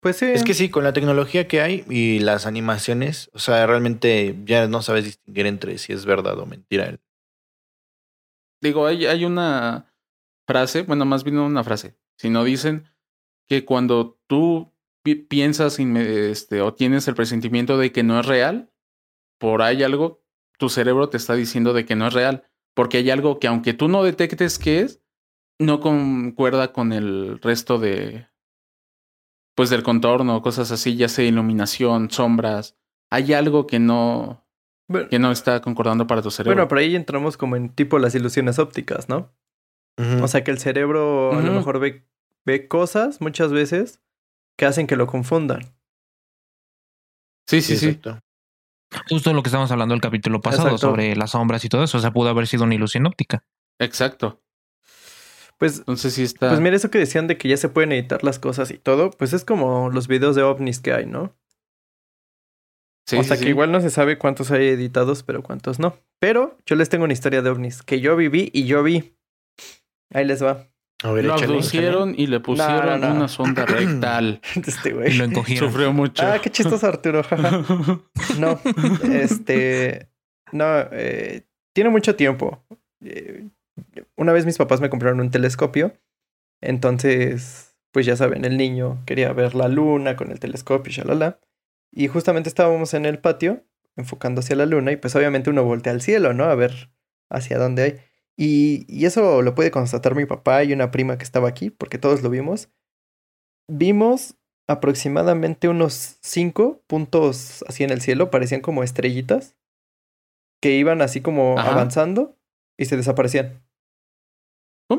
[0.00, 0.26] Pues sí.
[0.26, 4.66] Es que sí, con la tecnología que hay y las animaciones, o sea, realmente ya
[4.66, 6.98] no sabes distinguir entre si es verdad o mentira.
[8.60, 9.91] Digo, hay, hay una
[10.46, 12.88] frase, bueno, más bien una frase, sino dicen
[13.48, 18.70] que cuando tú pi- piensas este, o tienes el presentimiento de que no es real,
[19.38, 20.22] por ahí algo,
[20.58, 23.74] tu cerebro te está diciendo de que no es real, porque hay algo que aunque
[23.74, 25.00] tú no detectes qué es,
[25.58, 28.26] no concuerda con el resto de,
[29.54, 32.76] pues del contorno, cosas así, ya sea iluminación, sombras,
[33.10, 34.46] hay algo que no,
[35.10, 36.54] que no está concordando para tu cerebro.
[36.56, 39.32] bueno, por ahí entramos como en tipo las ilusiones ópticas, ¿no?
[39.96, 42.04] O sea que el cerebro a lo mejor ve,
[42.44, 44.00] ve cosas muchas veces
[44.56, 45.74] que hacen que lo confundan.
[47.46, 47.86] sí, sí, sí.
[47.86, 48.20] exacto.
[49.08, 50.88] Justo lo que estábamos hablando el capítulo pasado Exacto.
[50.88, 51.98] sobre las sombras y todo eso.
[51.98, 53.42] O sea, pudo haber sido una ilusión óptica.
[53.78, 54.42] Exacto.
[55.58, 56.48] Pues, Entonces sí está.
[56.48, 59.10] pues mira, eso que decían de que ya se pueden editar las cosas y todo,
[59.10, 61.34] pues es como los videos de ovnis que hay, ¿no?
[63.06, 63.44] Sí, o sea sí.
[63.44, 65.96] que igual no se sabe cuántos hay editados, pero cuántos no.
[66.18, 69.14] Pero yo les tengo una historia de ovnis que yo viví y yo vi.
[70.12, 70.68] Ahí les va.
[71.04, 73.14] A ver, Lo échale, abducieron y le pusieron no, no.
[73.16, 74.40] una sonda rectal.
[74.54, 75.12] Este Y güey.
[75.14, 75.68] lo encogieron.
[75.70, 76.22] Sufrió mucho.
[76.24, 77.22] Ah, qué chistoso Arturo.
[78.38, 78.60] No,
[79.10, 80.08] este.
[80.52, 81.42] No, eh,
[81.74, 82.62] tiene mucho tiempo.
[83.04, 83.48] Eh,
[84.16, 85.92] una vez mis papás me compraron un telescopio.
[86.60, 91.40] Entonces, pues ya saben, el niño quería ver la luna con el telescopio, shalala.
[91.90, 93.64] Y justamente estábamos en el patio,
[93.96, 96.44] enfocando hacia la luna, y pues obviamente uno voltea al cielo, ¿no?
[96.44, 96.90] A ver
[97.28, 98.00] hacia dónde hay.
[98.38, 101.98] Y, y eso lo puede constatar mi papá y una prima que estaba aquí, porque
[101.98, 102.70] todos lo vimos.
[103.70, 104.36] Vimos
[104.68, 109.56] aproximadamente unos cinco puntos así en el cielo, parecían como estrellitas,
[110.62, 111.72] que iban así como Ajá.
[111.72, 112.38] avanzando
[112.78, 113.62] y se desaparecían.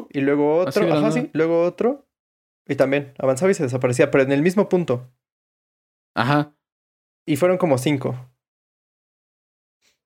[0.09, 2.07] Y luego otro, ajá, sí, luego otro,
[2.67, 5.07] y también avanzaba y se desaparecía, pero en el mismo punto.
[6.15, 6.55] Ajá.
[7.27, 8.15] Y fueron como cinco.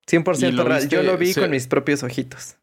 [0.10, 0.88] 100% ¿Y lo real.
[0.90, 2.58] Yo lo vi se- con mis propios ojitos.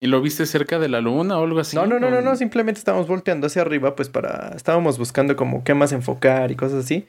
[0.00, 1.74] ¿Y lo viste cerca de la luna o algo así?
[1.76, 2.36] no, no, no, no, ¿O- no.
[2.36, 4.52] Simplemente estábamos volteando hacia arriba, pues para.
[4.54, 7.08] Estábamos buscando como qué más enfocar y cosas así.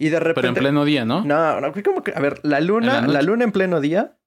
[0.00, 0.40] Y de repente.
[0.40, 1.24] Pero en pleno día, ¿no?
[1.24, 2.12] No, no, como que.
[2.12, 4.18] A ver, la luna, ¿En la la, luna en pleno día.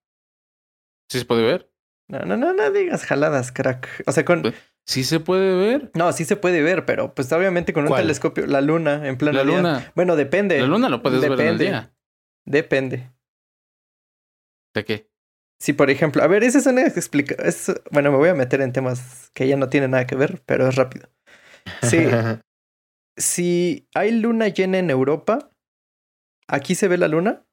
[1.10, 1.70] ¿Sí se puede ver?
[2.10, 4.04] No, no, no, no digas jaladas, crack.
[4.08, 4.42] O sea, con.
[4.44, 5.92] Pues, ¿Sí se puede ver?
[5.96, 8.04] No, sí se puede ver, pero pues obviamente con un ¿Cuál?
[8.04, 9.58] telescopio, la luna en pleno La día.
[9.58, 9.92] luna.
[9.96, 10.62] Bueno, depende.
[10.62, 11.94] La luna lo puedes ver en el día.
[12.46, 13.12] Depende.
[14.74, 15.10] ¿De qué?
[15.60, 17.78] Si, por ejemplo, a ver, esa es una explicación.
[17.92, 20.68] Bueno, me voy a meter en temas que ya no tienen nada que ver, pero
[20.68, 21.10] es rápido.
[21.82, 21.98] Sí,
[23.18, 25.52] si hay luna llena en Europa,
[26.48, 27.46] ¿aquí se ve la luna?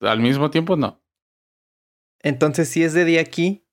[0.00, 1.02] Al mismo tiempo, no.
[2.22, 3.66] Entonces, si es de día aquí,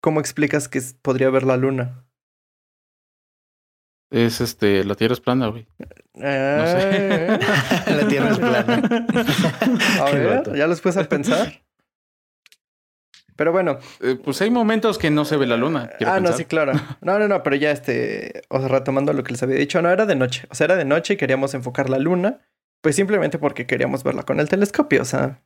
[0.00, 2.07] ¿cómo explicas que podría ver la luna?
[4.10, 5.66] Es este, la Tierra es plana, güey.
[6.14, 7.38] Eh,
[7.86, 8.82] La Tierra es plana.
[10.00, 11.62] A ver, ya los puedes a pensar.
[13.36, 15.90] Pero bueno, Eh, pues hay momentos que no se ve la luna.
[16.06, 16.72] ah, no, sí, claro.
[17.02, 19.90] No, no, no, pero ya este, o sea, retomando lo que les había dicho, no
[19.90, 22.40] era de noche, o sea, era de noche y queríamos enfocar la luna,
[22.80, 25.40] pues simplemente porque queríamos verla con el telescopio, o sea,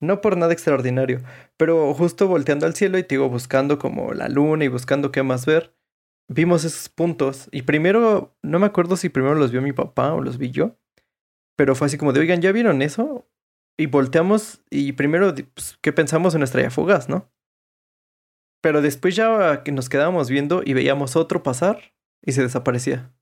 [0.00, 1.22] no por nada extraordinario,
[1.56, 5.24] pero justo volteando al cielo y te digo, buscando como la luna y buscando qué
[5.24, 5.74] más ver,
[6.28, 10.20] vimos esos puntos y primero, no me acuerdo si primero los vio mi papá o
[10.20, 10.76] los vi yo,
[11.56, 13.28] pero fue así como de, oigan, ¿ya vieron eso?
[13.78, 17.30] Y volteamos y primero, pues, ¿qué pensamos en estrella fugaz, no?
[18.62, 23.12] Pero después ya nos quedábamos viendo y veíamos otro pasar y se desaparecía.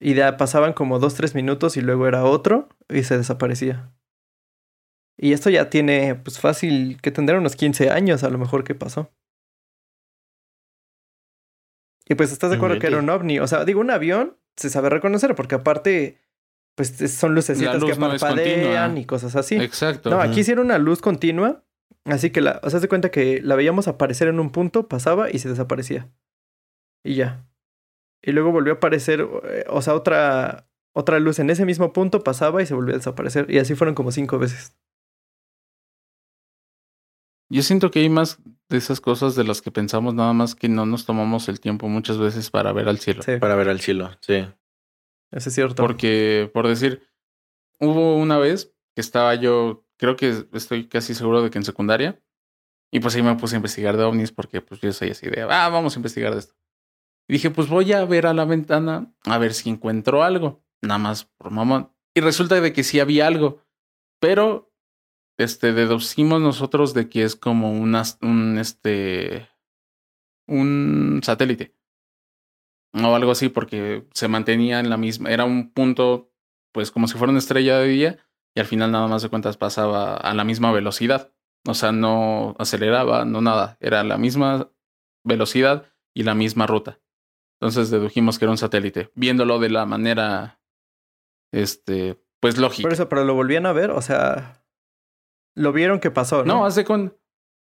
[0.00, 3.92] Y pasaban como dos, tres minutos y luego era otro y se desaparecía.
[5.18, 8.74] Y esto ya tiene, pues fácil, que tendrá unos 15 años a lo mejor que
[8.74, 9.12] pasó.
[12.10, 13.38] Y pues estás de acuerdo que era un ovni.
[13.38, 16.18] O sea, digo, un avión se sabe reconocer porque aparte,
[16.74, 19.00] pues es- son lucecitas luz que no parpadean continua.
[19.00, 19.56] y cosas así.
[19.56, 20.10] Exacto.
[20.10, 21.64] No, aquí sí era una luz continua.
[22.04, 24.88] Así que la, o sea, haz de cuenta que la veíamos aparecer en un punto,
[24.88, 26.08] pasaba y se desaparecía.
[27.04, 27.46] Y ya.
[28.22, 32.24] Y luego volvió a aparecer, eh, o sea, otra, otra luz en ese mismo punto,
[32.24, 33.50] pasaba y se volvió a desaparecer.
[33.50, 34.74] Y así fueron como cinco veces.
[37.50, 40.68] Yo siento que hay más de esas cosas de las que pensamos, nada más que
[40.68, 43.22] no nos tomamos el tiempo muchas veces para ver al cielo.
[43.22, 44.46] Sí, Para ver al cielo, sí.
[45.32, 45.82] eso es cierto.
[45.82, 47.02] Porque, por decir,
[47.80, 52.22] hubo una vez que estaba yo, creo que estoy casi seguro de que en secundaria,
[52.92, 55.42] y pues ahí me puse a investigar de ovnis porque pues yo soy así de,
[55.42, 56.54] ah, vamos a investigar de esto.
[57.28, 60.98] Y dije, pues voy a ver a la ventana a ver si encuentro algo, nada
[60.98, 61.92] más por mamón.
[62.14, 63.64] Y resulta de que sí había algo,
[64.20, 64.69] pero
[65.44, 69.48] este deducimos nosotros de que es como una, un este
[70.46, 71.74] un satélite.
[72.92, 76.32] O algo así porque se mantenía en la misma era un punto
[76.72, 78.18] pues como si fuera una estrella de día
[78.54, 81.32] y al final nada más de cuentas pasaba a la misma velocidad.
[81.66, 84.70] O sea no aceleraba no nada era la misma
[85.24, 87.00] velocidad y la misma ruta.
[87.60, 90.60] Entonces dedujimos que era un satélite viéndolo de la manera
[91.52, 92.86] este pues lógica.
[92.86, 94.59] Por eso, pero lo volvían a ver, o sea,
[95.54, 96.54] lo vieron que pasó, ¿no?
[96.54, 97.16] No, hace con.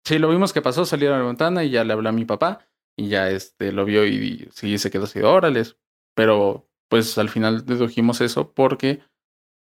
[0.05, 2.25] Sí, lo vimos que pasó, salieron a la ventana y ya le hablé a mi
[2.25, 5.77] papá y ya este lo vio y, sí se quedó así, de, órales.
[6.15, 9.01] Pero pues al final dedujimos eso porque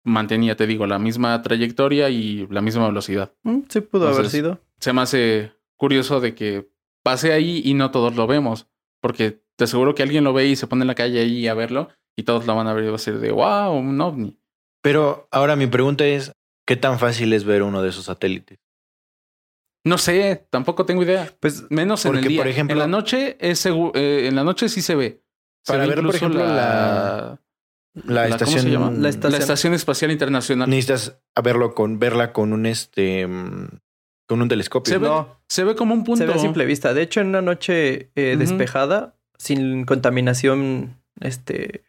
[0.04, 3.34] mantenía, te digo, la misma trayectoria y la misma velocidad.
[3.44, 4.60] Mm, sí pudo haber sido.
[4.80, 6.70] Se me hace curioso de que
[7.04, 8.68] pase ahí y no todos lo vemos,
[9.02, 11.54] porque te aseguro que alguien lo ve y se pone en la calle ahí a
[11.54, 14.38] verlo y todos lo van a ver y va a ser de wow, un ovni.
[14.82, 16.32] Pero ahora mi pregunta es,
[16.70, 18.60] ¿qué tan fácil es ver uno de esos satélites?
[19.84, 21.34] No sé, tampoco tengo idea.
[21.40, 22.40] Pues Menos en Porque, el día.
[22.42, 25.24] por ejemplo- en la noche es seguro, en la noche sí se ve.
[25.66, 27.40] Se Para ve ver, por ejemplo, la-
[27.96, 28.62] La, la- ¿cómo estación...
[28.62, 28.92] se llama?
[28.92, 29.74] La la estación.
[29.74, 30.70] espacial internacional.
[30.70, 33.68] Necesitas a verlo con, verla con un este mm,
[34.28, 34.94] con un telescopio.
[34.94, 36.20] Se ve, no, se ve como un punto.
[36.20, 36.94] se ve a simple vista.
[36.94, 41.84] De hecho, en una noche eh, despejada, sin contaminación este,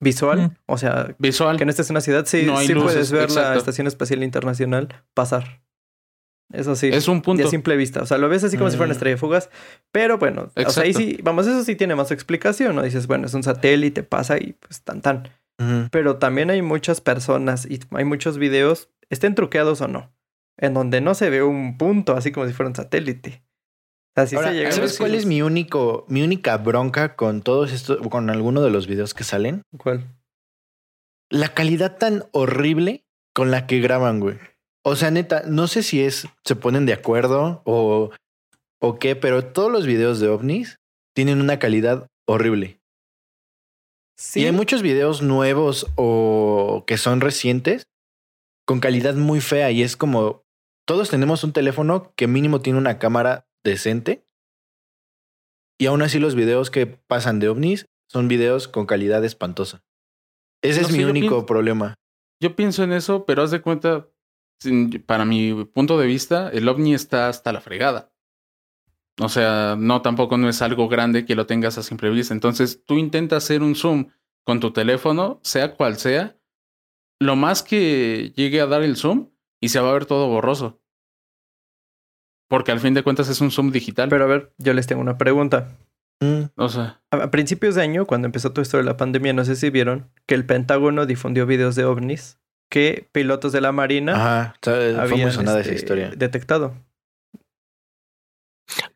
[0.00, 0.56] visual, Mm.
[0.66, 1.56] o sea, Visual.
[1.56, 3.56] que no estés en una ciudad, sí, No sí luces, puedes ver la.
[3.56, 5.62] Estación Espacial Internacional pasar.
[6.52, 6.88] Eso sí.
[6.92, 7.46] Es un punto.
[7.46, 8.02] a simple vista.
[8.02, 8.98] O sea, lo ves así como si fuera una Mm.
[8.98, 9.50] estrella fugaz.
[9.90, 12.82] Pero bueno, o sea, ahí sí, vamos, eso sí tiene más explicación, ¿no?
[12.82, 15.28] Dices, bueno, es un satélite, pasa y pues tan tan.
[15.90, 20.12] Pero también hay muchas personas y hay muchos videos, estén truqueados o no,
[20.58, 23.42] en donde no se ve un punto, así como si fuera un satélite.
[24.16, 27.98] Así Ahora, se llega ¿sabes cuál es mi único, mi única bronca con todos estos,
[28.08, 29.62] con alguno de los videos que salen?
[29.76, 30.06] ¿Cuál?
[31.30, 34.38] La calidad tan horrible con la que graban, güey.
[34.82, 38.10] O sea, neta, no sé si es, se ponen de acuerdo o,
[38.80, 40.78] o qué, pero todos los videos de ovnis
[41.14, 42.80] tienen una calidad horrible.
[44.18, 47.86] Sí, Y hay muchos videos nuevos o que son recientes
[48.66, 50.44] con calidad muy fea y es como
[50.86, 54.26] todos tenemos un teléfono que mínimo tiene una cámara decente
[55.78, 59.84] y aún así los videos que pasan de ovnis son videos con calidad espantosa.
[60.62, 61.94] Ese No es mi único pienso- problema.
[62.40, 64.08] Yo pienso en eso, pero haz de cuenta,
[65.06, 68.12] para mi punto de vista, el ovni está hasta la fregada.
[69.20, 72.34] O sea, no, tampoco no es algo grande que lo tengas a simple vista.
[72.34, 74.10] Entonces, tú intentas hacer un zoom
[74.44, 76.38] con tu teléfono, sea cual sea,
[77.18, 80.82] lo más que llegue a dar el zoom y se va a ver todo borroso.
[82.48, 84.08] Porque al fin de cuentas es un zoom digital.
[84.08, 85.76] pero a ver, yo les tengo una pregunta.
[86.20, 89.44] Mm, o sea, A principios de año, cuando empezó todo esto de la pandemia, no
[89.44, 92.38] sé si vieron que el Pentágono difundió videos de ovnis
[92.70, 96.10] que pilotos de la Marina Ajá, o sea, fue muy habían esa este, historia.
[96.16, 96.74] detectado.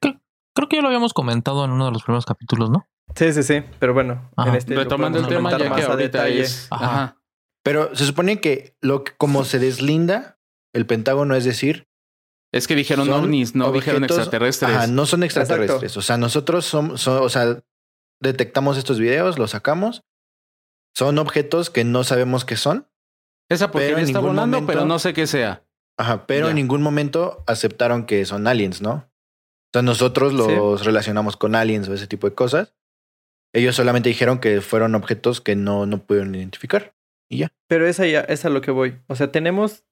[0.00, 2.86] Creo que ya lo habíamos comentado en uno de los primeros capítulos, ¿no?
[3.14, 3.62] Sí, sí, sí.
[3.78, 4.50] Pero bueno, Ajá.
[4.50, 6.68] en este Retomando el tema, ya que ahorita es.
[6.70, 6.84] Ajá.
[6.84, 7.16] Ajá.
[7.62, 10.38] Pero se supone que lo que, como se deslinda
[10.72, 11.86] el Pentágono, es decir,
[12.52, 14.70] Es que dijeron Son ovnis, no dijeron extraterrestres.
[14.70, 15.82] Ajá, no son extraterrestres.
[15.82, 15.98] Exacto.
[16.00, 17.62] O sea, nosotros somos, o sea,
[18.20, 20.02] detectamos estos videos, los sacamos.
[20.96, 22.88] Son objetos que no sabemos qué son.
[23.48, 25.64] Esa en está volando, momento- pero no sé qué sea.
[25.98, 26.50] Ajá, pero Ya.
[26.50, 28.92] en ningún momento aceptaron que son aliens, ¿no?
[28.92, 32.74] O sea, nosotros los relacionamos con aliens o ese tipo de cosas.
[33.52, 36.94] Ellos solamente dijeron que fueron objetos que no, no pudieron identificar.
[37.28, 37.52] Y ya.
[37.68, 39.00] Pero esa ya es a lo que voy.
[39.06, 39.84] O sea, tenemos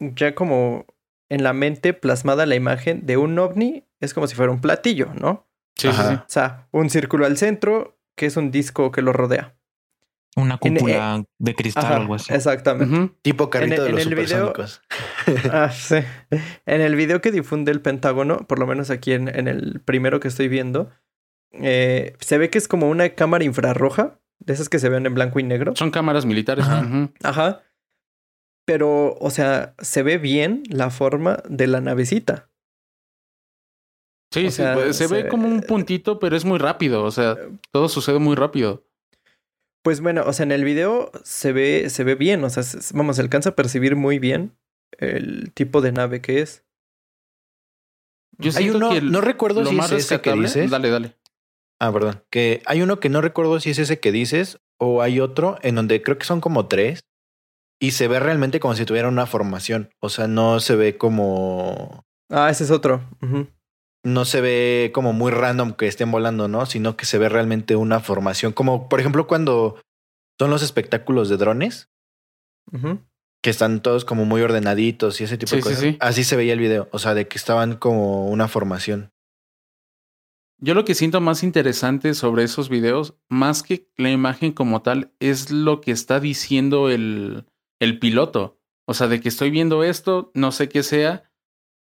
[0.00, 0.86] ya como
[1.34, 3.84] en la mente plasmada la imagen de un ovni.
[4.00, 5.46] Es como si fuera un platillo, ¿no?
[5.76, 6.08] Sí, sí, Ajá.
[6.10, 6.14] sí.
[6.16, 9.54] O sea, un círculo al centro que es un disco que lo rodea.
[10.36, 12.32] Una En- cúpula de cristal o algo así.
[12.34, 13.14] exactamente.
[13.22, 14.52] Tipo carrito En de el- los en el video-.
[15.52, 15.96] Ah, sí.
[16.66, 20.18] En el video que difunde el Pentágono, por lo menos aquí en, en el primero
[20.20, 20.90] que estoy viendo,
[21.52, 25.14] eh, se ve que es como una cámara infrarroja, de esas que se ven en
[25.14, 25.74] blanco y negro.
[25.76, 26.64] Son cámaras militares.
[26.66, 26.80] Ajá.
[26.86, 27.10] ujú.
[27.22, 27.62] Ajá.
[28.66, 32.50] Pero, o sea, se ve bien la forma de la navecita.
[34.32, 37.04] Sí, O sí, pues, se, se- ve como un puntito, pero es muy rápido.
[37.04, 37.36] O sea,
[37.70, 38.84] todo sucede muy rápido.
[39.84, 42.96] Pues bueno, o sea, en el video se ve, se ve bien, o sea, se-
[42.96, 44.56] vamos, se alcanza a percibir muy bien
[44.98, 46.64] el tipo de nave que es.
[48.38, 50.70] Yo Hay uno, que el- no recuerdo lo si más es ese que dices.
[50.70, 51.14] Dale, dale.
[51.80, 52.22] Ah, perdón.
[52.30, 55.74] Que hay uno que no recuerdo si es ese que dices o hay otro en
[55.74, 57.04] donde creo que son como tres
[57.80, 59.90] y se ve realmente como si tuviera una formación.
[60.00, 63.02] O sea, no se ve como Ah, ese es otro.
[64.02, 66.66] No se ve como muy random que estén volando, ¿no?
[66.66, 68.52] Sino que se ve realmente una formación.
[68.52, 69.80] Como por ejemplo cuando
[70.38, 71.90] son los espectáculos de drones,
[73.42, 75.80] que están todos como muy ordenaditos y ese tipo de sí, cosas.
[75.80, 75.96] sí.
[76.00, 76.88] Así se veía el video.
[76.92, 79.12] O sea, de que estaban como una formación.
[80.58, 85.12] Yo lo que siento más interesante sobre esos videos, más que la imagen como tal,
[85.18, 87.44] es lo que está diciendo el,
[87.84, 88.58] el piloto.
[88.86, 91.30] O sea, de que estoy viendo esto, no sé qué sea.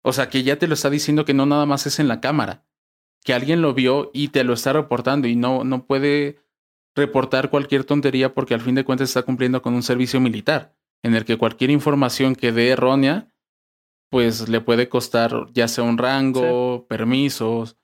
[0.04, 2.22] O sea, que ya te lo está diciendo que no nada más es en la
[2.22, 2.66] cámara.
[3.24, 6.40] Que alguien lo vio y te lo está reportando y no, no puede
[6.96, 11.16] reportar cualquier tontería porque al fin de cuentas está cumpliendo con un servicio militar, en
[11.16, 13.32] el que cualquier información que dé errónea,
[14.10, 17.78] pues le puede costar ya sea un rango, permisos,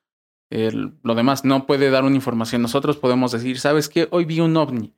[0.50, 1.46] el- lo demás.
[1.46, 2.62] No puede dar una información.
[2.62, 4.08] Nosotros podemos decir, ¿sabes qué?
[4.12, 4.96] Hoy vi un ovni.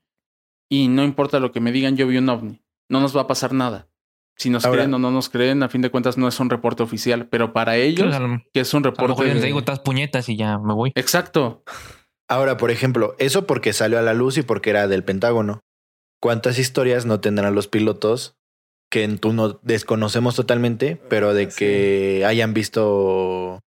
[0.70, 2.62] Y no importa lo que me digan, yo vi un ovni.
[2.90, 3.88] No nos va a pasar nada.
[4.38, 6.50] Si nos Ahora- creen o no nos creen, a fin de cuentas no es un
[6.50, 9.28] reporte oficial, pero para ellos, a lo, que es un a lo mejor reporte.
[9.30, 10.92] yo les de- digo, estás puñetas y ya me voy.
[10.96, 11.64] Exacto.
[12.30, 15.62] Ahora, por ejemplo, eso porque salió a la luz y porque era del Pentágono.
[16.22, 18.36] ¿Cuántas historias no tendrán los pilotos
[18.92, 21.58] que tú no desconocemos totalmente, pero de Sí.
[21.58, 23.60] que hayan visto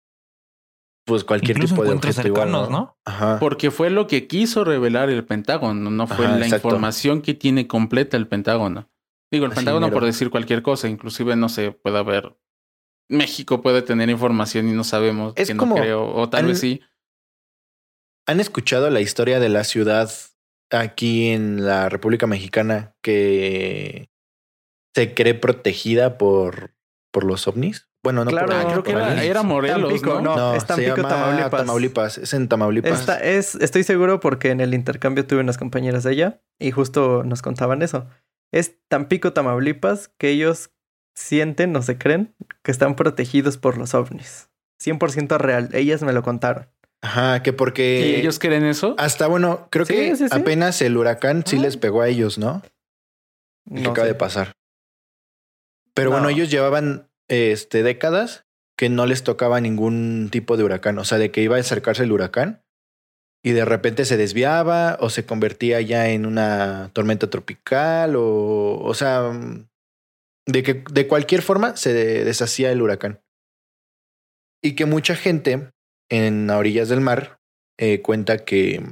[1.05, 2.69] pues cualquier Incluso tipo de objeto igual, ¿no?
[2.69, 2.93] ¿no?
[3.05, 3.37] Ajá.
[3.39, 6.67] Porque fue lo que quiso revelar el Pentágono, no fue Ajá, la exacto.
[6.67, 8.87] información que tiene completa el Pentágono.
[9.31, 9.93] Digo, el Así Pentágono mero.
[9.95, 12.35] por decir cualquier cosa, inclusive no sé, puede haber.
[13.09, 16.47] México puede tener información y no sabemos, Es que como- no creo, o tal han-
[16.47, 16.81] vez sí.
[18.27, 20.11] ¿Han escuchado la historia de la ciudad
[20.71, 24.09] aquí en la República Mexicana que
[24.95, 26.75] se cree protegida por,
[27.11, 27.87] por los ovnis?
[28.03, 30.35] Bueno, no Claro, por creo que era, era Morelos, Tampico, ¿no?
[30.35, 30.53] no.
[30.53, 31.51] es Tampico, se llama Tamaulipas.
[31.59, 32.17] Tamaulipas.
[32.19, 32.99] Es en Tamaulipas.
[32.99, 37.23] Esta es, estoy seguro porque en el intercambio tuve unas compañeras de ella y justo
[37.25, 38.07] nos contaban eso.
[38.51, 40.71] Es Tampico, Tamaulipas, que ellos
[41.15, 44.49] sienten o se creen que están protegidos por los ovnis.
[44.83, 45.69] 100% real.
[45.73, 46.67] Ellas me lo contaron.
[47.01, 48.95] Ajá, que porque ¿Y ellos creen eso?
[48.97, 50.35] hasta bueno, creo Sí, que sí, sí.
[50.35, 51.61] apenas el huracán sí Ah.
[51.61, 52.61] les pegó a ellos, ¿no?
[53.69, 54.13] El que No acaba sé.
[54.13, 54.51] de pasar.
[55.93, 56.15] Pero No.
[56.17, 58.45] bueno, ellos llevaban este décadas
[58.77, 62.03] que no les tocaba ningún tipo de huracán, o sea, de que iba a acercarse
[62.03, 62.63] el huracán
[63.43, 68.93] y de repente se desviaba o se convertía ya en una tormenta tropical o o
[68.93, 69.31] sea,
[70.45, 73.21] de que de cualquier forma se deshacía el huracán.
[74.61, 75.71] Y que mucha gente
[76.09, 77.39] en orillas del mar
[77.77, 78.83] eh, cuenta que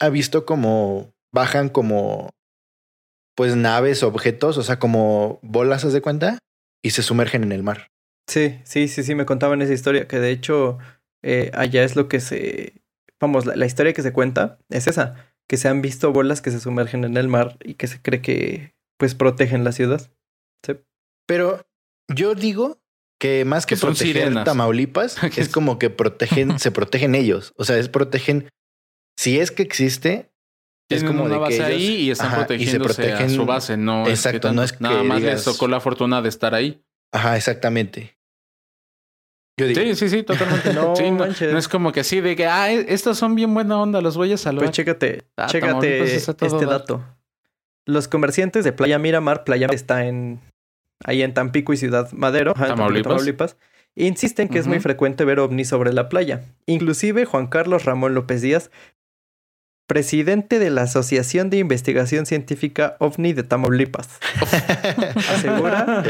[0.00, 2.30] ha visto como bajan como
[3.36, 6.38] pues naves, objetos, o sea, como bolas, ¿haz de cuenta?
[6.82, 7.90] Y se sumergen en el mar.
[8.28, 10.78] Sí, sí, sí, sí, me contaban esa historia, que de hecho
[11.22, 12.79] eh, allá es lo que se...
[13.20, 16.50] Vamos, la, la historia que se cuenta es esa, que se han visto bolas que
[16.50, 20.10] se sumergen en el mar y que se cree que pues protegen la ciudad.
[21.26, 21.66] Pero
[22.12, 22.80] yo digo
[23.20, 24.44] que más que, Que son proteger sirenas.
[24.44, 27.52] Tamaulipas, Que es es- como que protegen, se protegen ellos.
[27.56, 28.48] O sea, es protegen.
[29.18, 30.30] Si es que existe,
[30.90, 33.18] es como una de que base ellos- ahí y están ajá, y se protegiéndose a
[33.18, 35.80] protegen- su base, no es Exacto, que no es que nada más les tocó la
[35.80, 36.82] fortuna de estar ahí.
[37.12, 38.16] Ajá, exactamente.
[39.60, 39.80] Yo digo.
[39.80, 40.72] Sí, sí, sí, totalmente.
[40.74, 41.24] No Sí, no,
[41.58, 44.36] es como que así de que, ah, estos son bien buena onda, los voy a
[44.36, 44.64] salvar.
[44.64, 46.68] Pues chécate, Ah, chécate todo este dar.
[46.80, 47.04] dato.
[47.86, 50.40] Los comerciantes de Playa Miramar, Playa está en
[51.04, 53.08] ahí en Tampico y Ciudad Madero, ajá, Tamaulipas.
[53.10, 53.56] Tamaulipas,
[53.96, 56.42] insisten que es muy frecuente ver ovnis sobre la playa.
[56.66, 58.70] Inclusive Juan Carlos Ramón López Díaz,
[59.86, 64.08] presidente de la Asociación de Investigación Científica OVNI de Tamaulipas,
[65.30, 66.04] asegura,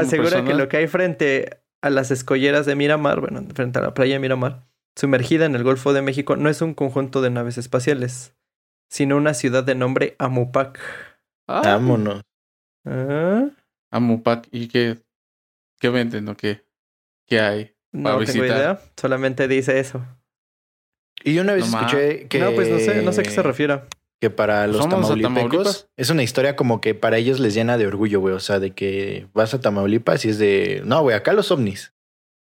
[0.00, 3.94] asegura que lo que hay frente a las escolleras de Miramar, bueno, frente a la
[3.94, 7.58] playa de Miramar, sumergida en el Golfo de México, no es un conjunto de naves
[7.58, 8.34] espaciales,
[8.90, 10.78] sino una ciudad de nombre Amupac.
[11.48, 12.22] Ah, Vámonos.
[12.84, 13.48] Ah,
[13.90, 14.48] Amupac.
[14.50, 14.98] ¿Y qué,
[15.78, 16.64] qué venden o qué?
[17.26, 17.76] ¿Qué hay?
[17.92, 18.46] No tengo visitar.
[18.46, 20.04] idea, solamente dice eso.
[21.24, 22.38] Y yo una vez No escuché que.
[22.38, 23.80] No, pues no sé, no sé a qué se refiere.
[24.20, 27.76] Que para los Vamos a tamaulipecos es una historia como que para ellos les llena
[27.76, 28.34] de orgullo, güey.
[28.34, 30.80] O sea, de que vas a Tamaulipas y es de.
[30.84, 31.92] No, güey, acá los ovnis.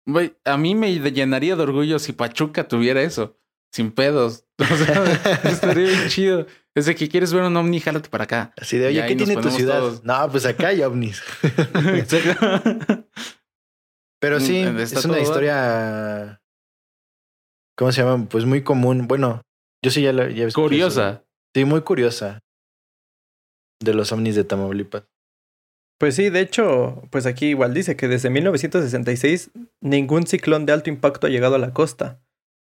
[0.07, 3.38] Güey, a mí me llenaría de orgullo si Pachuca tuviera eso.
[3.72, 4.45] Sin pedos.
[4.62, 6.47] O sea, estaría bien chido.
[6.76, 8.53] Es de que quieres ver un ovni, jálate para acá.
[8.57, 9.80] Así de, oye, ¿qué tiene tu ciudad?
[9.80, 10.03] todos.
[10.03, 11.22] No, pues acá hay ovnis.
[11.95, 13.05] Exacto.
[14.20, 16.41] Pero sí, Mm, está es una todo historia.
[17.76, 18.28] ¿Cómo se llama?
[18.30, 19.07] Pues muy común.
[19.07, 19.41] Bueno,
[19.84, 20.47] yo sí ya la ya.
[20.51, 21.24] Curiosa.
[21.54, 22.39] Sí, muy curiosa.
[23.82, 25.04] De los ovnis de Tamaulipas.
[25.99, 30.89] Pues sí, de hecho, pues aquí igual dice que desde 1966 ningún ciclón de alto
[30.89, 32.22] impacto ha llegado a la costa.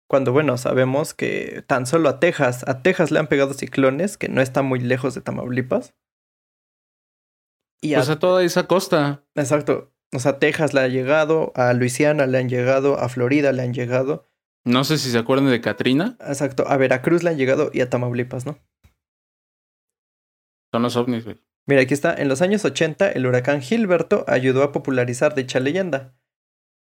[0.08, 4.28] Cuando, bueno, sabemos que tan solo a Texas, a Texas le han pegado ciclones, que
[4.28, 5.94] no está muy lejos de Tamaulipas.
[7.80, 9.24] Y a, Pues a toda esa costa.
[9.36, 13.52] exacto, o sea, a Texas le ha llegado, a Luisiana le han llegado, a Florida
[13.52, 14.26] le han llegado,
[14.64, 16.16] No sé si se acuerdan de Katrina.
[16.20, 18.58] exacto, a Veracruz le han llegado y a Tamaulipas, ¿no?
[20.72, 21.36] Son los ovnis, güey.
[21.66, 22.14] Mira, aquí está.
[22.14, 26.14] En los años 80, el huracán Gilberto ayudó a popularizar dicha leyenda.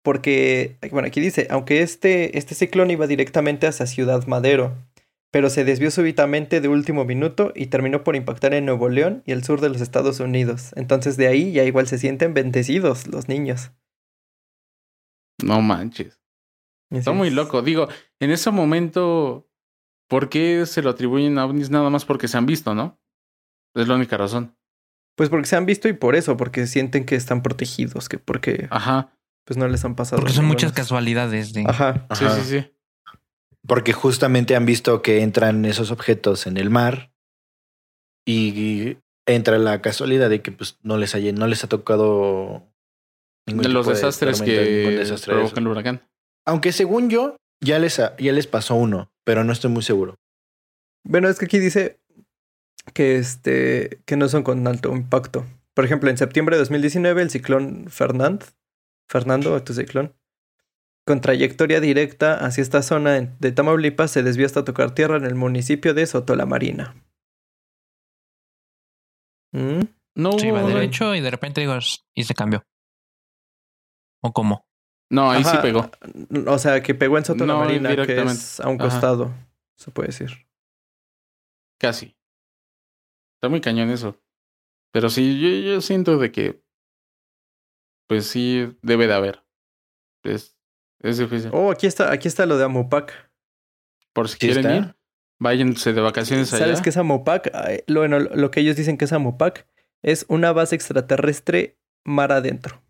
[0.04, 4.76] Porque, bueno, aquí dice, aunque este, este ciclón iba directamente hacia Ciudad Madero,
[5.32, 9.34] pero se desvió súbitamente de último minuto y terminó por impactar en Nuevo León y
[9.34, 10.72] el sur de los Estados Unidos.
[10.76, 13.72] Entonces de ahí ya igual se sienten bendecidos los niños.
[15.44, 16.22] No manches.
[16.90, 17.62] Está muy loco.
[17.62, 19.50] Digo, en ese momento,
[20.08, 22.98] ¿por qué se lo atribuyen a ovnis nada más porque se han visto, no?
[23.76, 24.56] Es la única razón.
[25.16, 28.68] Pues porque se han visto y por eso, porque sienten que están protegidos, que porque
[28.70, 29.12] Ajá.
[29.46, 30.20] pues no les han pasado.
[30.22, 31.64] Porque son muchas casualidades de...
[31.68, 32.06] Ajá.
[32.14, 32.36] Sí, Ajá.
[32.36, 32.72] sí, sí.
[33.66, 37.12] Porque justamente han visto que entran esos objetos en el mar
[38.26, 42.64] y entra la casualidad de que pues no les haya, no les ha tocado
[43.48, 45.60] ningún De los tipo de desastres que desastre de provoca eso.
[45.60, 46.02] el huracán.
[46.46, 50.16] Aunque según yo, ya les, ha- ya les pasó uno, pero no estoy muy seguro.
[51.06, 52.00] Bueno, es que aquí dice
[52.94, 55.46] que este que no son con alto impacto.
[55.74, 58.44] Por ejemplo, en septiembre de 2019 el ciclón Fernand,
[59.10, 60.16] Fernando, tu ciclón,
[61.06, 65.36] con trayectoria directa hacia esta zona de Tamaulipas se desvió hasta tocar tierra en el
[65.36, 66.96] municipio de Soto la Marina.
[69.54, 69.82] ¿Mm?
[70.16, 71.78] No Se iba hubo- derecho y de repente digo,
[72.16, 72.64] y se cambió.
[74.22, 74.66] ¿O cómo?
[75.10, 75.90] No, ahí sí pegó.
[76.48, 78.90] O sea, que pegó en Soto la No, Marina, que es a un Ajá.
[78.90, 79.34] costado,
[79.78, 80.48] se puede decir.
[81.80, 82.17] Casi.
[83.38, 84.20] Está muy cañón eso.
[84.92, 86.64] Pero sí, yo, yo siento de que.
[88.08, 89.44] Pues sí, debe de haber.
[90.24, 90.58] Es,
[91.02, 91.52] es difícil.
[91.54, 93.32] Oh, aquí está, aquí está lo de Amopac.
[94.14, 94.76] Por si ¿Sí quieren está?
[94.78, 94.96] ir,
[95.40, 96.66] váyanse de vacaciones allá.
[96.66, 97.52] ¿Sabes qué es Amopac?
[97.88, 99.68] Lo, bueno, lo que ellos dicen que es Amopac
[100.02, 102.82] es una base extraterrestre mar adentro.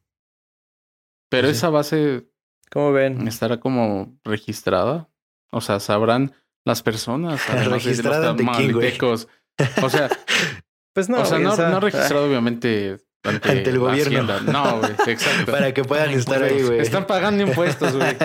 [1.30, 1.54] Pero Sí.
[1.54, 2.30] esa base
[2.72, 3.28] ¿Cómo ven?
[3.28, 5.10] estará como registrada.
[5.52, 6.34] O sea, sabrán
[6.66, 7.42] las personas.
[7.66, 8.88] los- ¿Registrada los ante quién, güey?
[9.82, 10.10] O sea,
[10.98, 14.34] Pues no, o sea, güey, no, no registrado obviamente ante, Ante el gobierno.
[14.34, 14.52] Hacienda.
[14.52, 15.52] No, güey, exacto.
[15.52, 16.80] Para que puedan Ay, estar ahí, güey.
[16.80, 18.18] Están pagando impuestos, güey.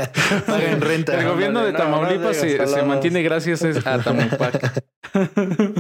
[0.47, 1.20] Pagan renta.
[1.20, 4.83] El gobierno de no, no Tamaulipas se, se mantiene gracias a Tamaupac.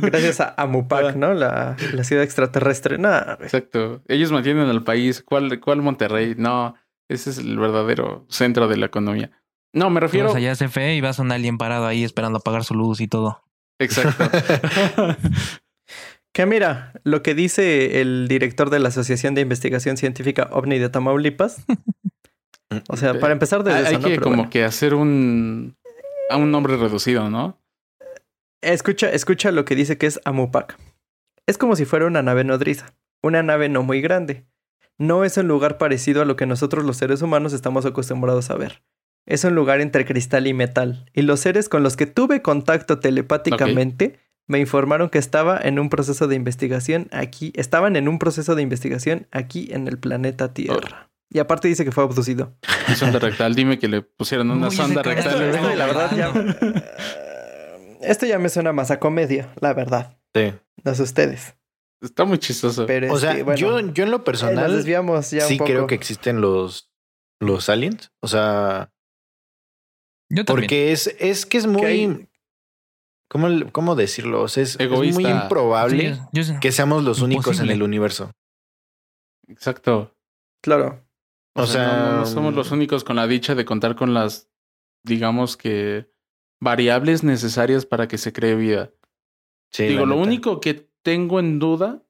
[0.02, 1.32] Gracias a Amopac, ¿no?
[1.32, 2.96] La, la ciudad extraterrestre.
[3.40, 4.02] Exacto.
[4.06, 5.22] Ellos mantienen al país.
[5.22, 6.34] ¿Cuál, ¿Cuál Monterrey?
[6.36, 6.74] No,
[7.08, 9.30] ese es el verdadero centro de la economía.
[9.72, 10.26] No, me refiero.
[10.28, 12.74] Vas allá a CFE y vas a un alien parado ahí esperando a pagar su
[12.74, 13.42] luz y todo.
[13.82, 14.24] Exacto.
[16.34, 20.88] Que mira, lo que dice el director de la Asociación de Investigación Científica OVNI de
[20.88, 21.62] Tamaulipas.
[22.88, 24.02] O sea, para empezar desde Hay eso, hay ¿no?
[24.08, 24.50] que Pero como bueno.
[24.50, 25.76] que hacer un
[26.30, 27.58] a un nombre reducido, ¿no?
[28.62, 30.78] Escucha, escucha lo que dice que es Amupac.
[31.46, 34.46] Es como si fuera una nave nodriza, una nave no muy grande.
[34.96, 38.54] No es un lugar parecido a lo que nosotros los seres humanos estamos acostumbrados a
[38.54, 38.82] ver.
[39.26, 42.98] Es un lugar entre cristal y metal, y los seres con los que tuve contacto
[42.98, 44.18] telepáticamente
[44.48, 48.62] me informaron que estaba en un proceso de investigación aquí, estaban en un proceso de
[48.62, 51.08] investigación aquí en el planeta Tierra.
[51.30, 52.52] Y aparte dice que fue abducido.
[52.88, 55.42] Y sonda rectal, dime que le pusieron una Uy, sonda Esto, rectal.
[55.42, 56.32] esto, la verdad, ya.
[56.36, 60.18] eh, Esto ya me suena más a comedia, la verdad.
[60.34, 60.52] Sí.
[60.84, 61.54] No sé ustedes.
[62.02, 62.84] Está muy chistoso.
[62.86, 65.58] Pero O sea, bueno, yo, yo en lo eh, nos personal desviamos ya sí un
[65.58, 65.70] poco.
[65.70, 66.90] creo que existen los,
[67.40, 68.12] los aliens.
[68.20, 68.92] O sea,
[70.34, 70.46] Yo también.
[70.66, 71.84] porque es, es que es muy.
[71.84, 72.28] hay-
[73.28, 74.42] ¿cómo, cómo decirlo?
[74.42, 76.58] O sea, es, es muy improbable Sí, yo sé.
[76.60, 78.30] que seamos los únicos en el universo.
[79.48, 80.14] Exacto.
[80.62, 81.04] Claro.
[81.54, 84.48] O, sea, no, no somos los únicos con la dicha de contar con las,
[85.04, 86.10] digamos que,
[86.60, 88.90] variables necesarias para que se cree vida.
[89.70, 90.26] sí, Digo, lo neta.
[90.28, 92.02] único que tengo en duda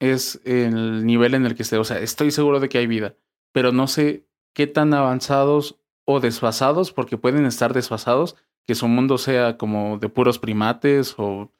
[0.00, 1.76] es el nivel en el que esté.
[1.76, 3.16] O sea, estoy seguro de que hay vida,
[3.52, 5.79] pero no sé qué tan avanzados
[6.12, 8.36] o desfasados, porque pueden estar desfasados,
[8.66, 11.52] que su mundo sea como de puros primates o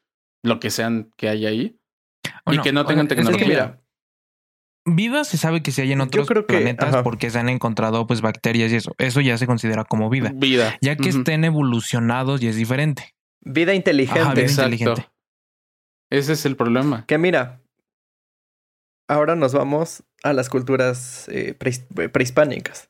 [0.43, 1.77] lo que sean que hay ahí.
[2.51, 3.47] Y que no tengan es que tecnología.
[3.49, 3.81] mira,
[4.87, 7.03] vida se sabe que sí hay en otros creo que- planetas ajá.
[7.03, 8.93] porque se han encontrado pues bacterias y eso.
[8.99, 10.33] Eso ya se considera como vida.
[10.35, 10.77] Vida.
[10.81, 13.15] Ya que estén evolucionados y es diferente.
[13.43, 14.21] Vida inteligente.
[14.21, 14.73] Ajá, vida Exacto.
[14.73, 15.09] inteligente.
[16.11, 17.07] Ese es el problema.
[17.07, 17.61] Que mira,
[19.09, 22.90] ahora nos vamos a las culturas eh, prehis- prehispánicas.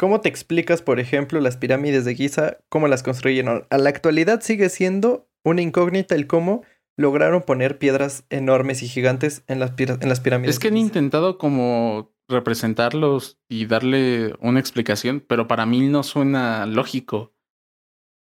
[0.00, 2.56] ¿Cómo te explicas, por ejemplo, las pirámides de Giza?
[2.70, 3.66] ¿Cómo las construyeron?
[3.68, 6.64] A la actualidad sigue siendo una incógnita el cómo
[6.96, 10.54] lograron poner piedras enormes y gigantes en las, pira- en las pirámides.
[10.54, 10.86] Es que han de Giza.
[10.88, 17.34] intentado como representarlos y darle una explicación, pero para mí no suena lógico.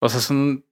[0.02, 0.66] O sea, son...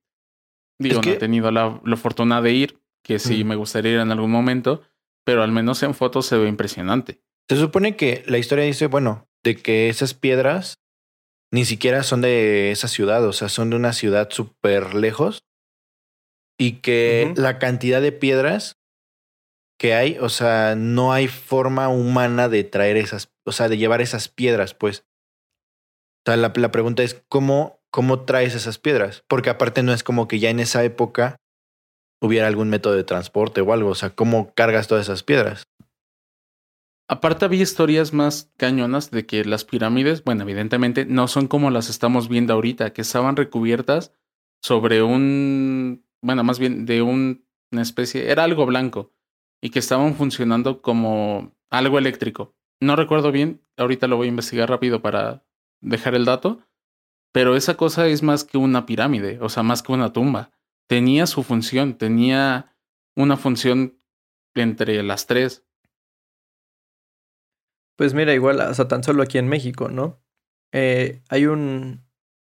[0.80, 3.48] Digo, Es no he tenido la, la fortuna de ir, que sí Mm.
[3.48, 4.84] me gustaría ir en algún momento,
[5.26, 7.22] pero al menos en fotos se ve impresionante.
[7.50, 10.76] Se supone que la historia dice, bueno, de que esas piedras
[11.54, 15.46] ni siquiera son de esa ciudad, o sea, son de una ciudad súper lejos
[16.60, 18.78] y que la cantidad de piedras
[19.80, 24.02] que hay, o sea, no hay forma humana de traer esas, o sea, de llevar
[24.02, 25.06] esas piedras, pues.
[26.26, 29.24] O sea, la, la pregunta es, ¿cómo, ¿cómo traes esas piedras?
[29.28, 31.38] Porque aparte no es como que ya en esa época
[32.20, 35.68] hubiera algún método de transporte o algo, o sea, ¿cómo cargas todas esas piedras?
[37.08, 41.90] Aparte había historias más cañonas de que las pirámides, bueno, evidentemente no son como las
[41.90, 44.14] estamos viendo ahorita, que estaban recubiertas
[44.62, 49.12] sobre un, bueno, más bien de un- una especie, era algo blanco
[49.62, 52.56] y que estaban funcionando como algo eléctrico.
[52.80, 55.44] No recuerdo bien, ahorita lo voy a investigar rápido para
[55.82, 56.62] dejar el dato,
[57.34, 60.52] pero esa cosa es más que una pirámide, o sea, más que una tumba.
[60.88, 62.76] Tenía su función, tenía
[63.16, 63.98] una función
[64.56, 65.66] entre las tres.
[67.98, 70.22] Pues mira, igual, o sea, tan solo aquí en México, ¿no?
[70.72, 72.04] Eh, hay un,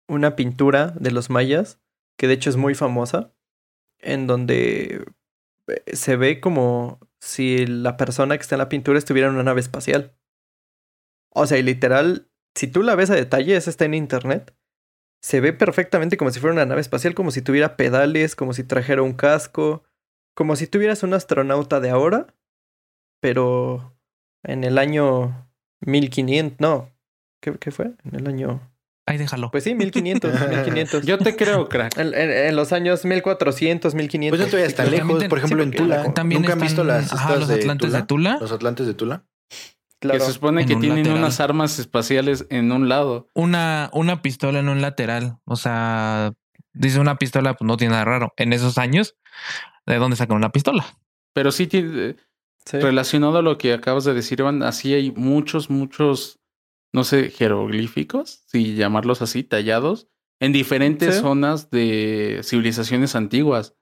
[0.08, 1.80] una pintura de los mayas,
[2.18, 3.32] que de hecho es muy famosa,
[3.98, 5.06] en donde
[5.68, 9.44] eh, se ve como si la persona que está en la pintura estuviera en una
[9.44, 10.14] nave espacial.
[11.30, 14.54] O sea, y literal, si tú la ves a detalle, esa está en internet,
[15.22, 18.64] se ve perfectamente como si fuera una nave espacial, como si tuviera pedales, como si
[18.64, 19.84] trajera un casco,
[20.34, 22.34] como si tuvieras un astronauta de ahora,
[23.20, 23.97] pero
[24.48, 25.46] en el año
[25.82, 26.90] 1500, no,
[27.40, 27.92] ¿qué, qué fue?
[28.04, 28.60] En el año...
[29.06, 29.50] Ahí déjalo.
[29.50, 31.02] Pues sí, 1500, 1500.
[31.06, 31.96] Yo te creo, crack.
[31.96, 34.38] En, en- en los años 1400, 1500.
[34.38, 35.96] Pues tan Sí, También lejos, ten- por ejemplo, sí, en Tula.
[36.04, 38.00] la- También ¿Nunca han visto están- las ajá, los de atlantes Tula?
[38.00, 38.38] de Tula.
[38.40, 39.24] Los Atlantes de Tula.
[40.00, 40.18] Claro.
[40.20, 41.18] Que se supone En que un tienen lateral.
[41.20, 43.28] unas armas espaciales en un lado.
[43.34, 45.38] Una, una pistola en un lateral.
[45.44, 46.34] O sea,
[46.74, 48.34] dice una pistola, pues no tiene nada raro.
[48.36, 49.16] En esos años,
[49.86, 50.84] ¿de dónde sacan una pistola?
[51.32, 52.16] Pero sí, tiene-
[52.64, 52.78] Sí.
[52.80, 56.38] relacionado a lo que acabas de decir, Iván, así hay muchos, muchos,
[56.92, 60.08] no sé, jeroglíficos, si llamarlos así, tallados,
[60.40, 61.20] en diferentes Sí.
[61.22, 63.74] zonas de civilizaciones antiguas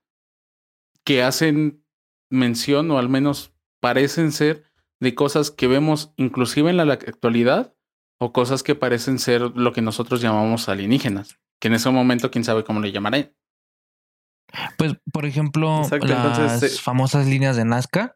[1.05, 1.85] que hacen
[2.31, 4.65] mención o al menos parecen ser
[5.01, 7.75] de cosas que vemos inclusive en la actualidad
[8.19, 12.45] o cosas que parecen ser lo que nosotros llamamos alienígenas, que en ese momento quién
[12.45, 13.35] sabe cómo le llamaré.
[14.79, 18.16] Pues, por ejemplo, Exacto, las entonces, eh, famosas líneas de Nazca,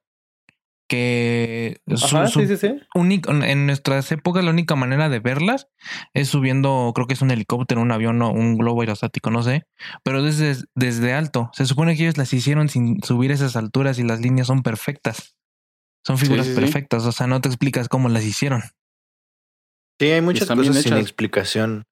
[0.91, 2.81] que su- Ajá, su sí, sí, sí.
[2.97, 5.69] único- en nuestras épocas la única manera de verlas
[6.15, 9.63] es subiendo, creo que es un helicóptero, un avión o un globo aerostático, no sé,
[10.03, 11.49] pero desde, desde alto.
[11.55, 15.37] Se supone que ellos las hicieron sin subir esas alturas y las líneas son perfectas.
[16.05, 16.61] Son figuras sí, sí.
[16.61, 18.63] perfectas, o sea, no te explicas cómo las hicieron.
[20.01, 21.85] Sí, hay muchas cosas sin explicación.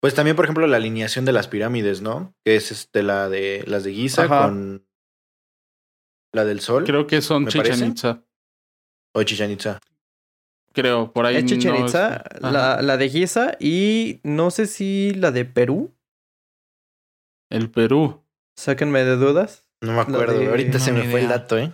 [0.00, 2.34] Pues también, por ejemplo, la alineación de las pirámides, ¿no?
[2.44, 4.46] Que es este, la de las de Giza Ajá.
[4.46, 4.86] con
[6.32, 7.86] la del Sol Creo que son ¿Me Chichen parece?
[7.86, 8.22] Itza.
[9.18, 9.80] O Chichen Itza.
[10.72, 11.36] Creo, por ahí.
[11.36, 15.94] Es Chichen no Itza, es- la, de Giza y no sé si la de Perú.
[17.50, 18.22] El Perú.
[18.56, 19.66] Sáquenme de dudas.
[19.80, 21.72] No me acuerdo, de- ahorita no, se me fue el dato, ¿eh?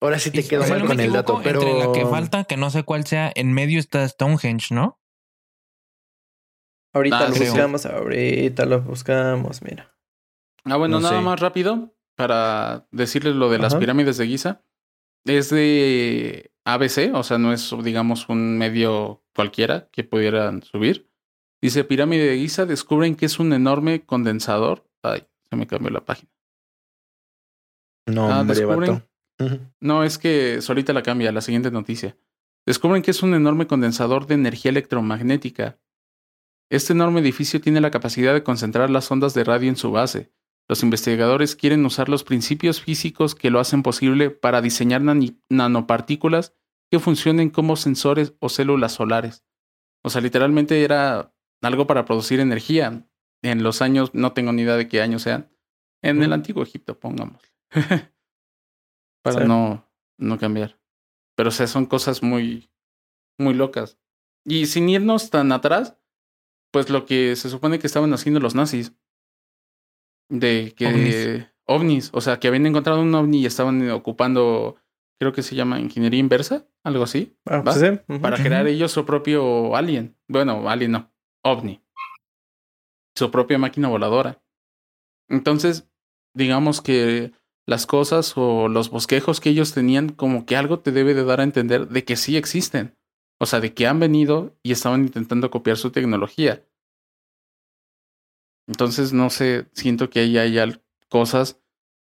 [0.00, 1.60] Ahora sí te Y quedo si mal no con el dato, pero.
[1.62, 4.98] Entre la que falta, que no sé cuál sea, en medio está Stonehenge, ¿no?
[6.94, 7.50] Ahorita Ah, lo creo.
[7.52, 9.94] buscamos, ahorita lo buscamos, mira.
[10.64, 11.24] Ah, bueno, No nada sé.
[11.24, 13.80] más rápido para decirles lo de las Ajá.
[13.80, 14.62] pirámides de Giza.
[15.26, 21.10] Es de ABC, o sea, no es, digamos, un medio cualquiera que pudieran subir.
[21.60, 24.88] Dice, pirámide de Giza, descubren que es un enorme condensador.
[25.02, 26.30] Ay, se me cambió la página.
[28.06, 29.02] No, Ah, hombre, descubren-.
[29.80, 32.16] No, es que solita la cambia, la siguiente noticia.
[32.64, 35.78] Descubren que es un enorme condensador de energía electromagnética.
[36.70, 40.32] Este enorme edificio tiene la capacidad de concentrar las ondas de radio en su base.
[40.68, 45.02] Los investigadores quieren usar los principios físicos que lo hacen posible para diseñar
[45.48, 46.54] nanopartículas
[46.90, 49.44] que funcionen como sensores o células solares.
[50.02, 53.06] O sea, literalmente era algo para producir energía.
[53.42, 55.50] En los años, no tengo ni idea de qué años sean.
[56.02, 57.42] En el antiguo Egipto, pongamos.
[59.22, 59.48] para Sí.
[59.48, 59.88] no,
[60.18, 60.78] no cambiar.
[61.36, 62.70] Pero o sea, son cosas muy,
[63.38, 63.98] muy locas.
[64.44, 65.96] Y sin irnos tan atrás,
[66.72, 68.92] pues lo que se supone que estaban haciendo los nazis.
[70.28, 71.46] De que Ovnis.
[71.66, 74.76] ovnis, o sea, que habían encontrado un ovni y estaban ocupando,
[75.20, 78.18] creo que se llama ingeniería inversa, algo así, Ah, pues sí.
[78.20, 80.16] para crear ellos su propio alien.
[80.28, 81.12] Bueno, alien no,
[81.44, 81.80] ovni.
[83.14, 84.42] Su propia máquina voladora.
[85.28, 85.88] Entonces,
[86.34, 87.32] digamos que
[87.66, 91.40] las cosas o los bosquejos que ellos tenían, como que algo te debe de dar
[91.40, 92.96] a entender de que sí existen.
[93.40, 96.64] O sea, de que han venido y estaban intentando copiar su tecnología.
[98.66, 101.60] Entonces, no sé, siento que ahí hay cosas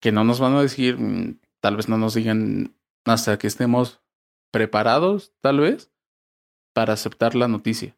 [0.00, 4.02] que no nos van a decir, mm, tal vez no nos digan hasta que estemos
[4.52, 5.90] preparados, tal vez,
[6.74, 7.96] para aceptar la noticia.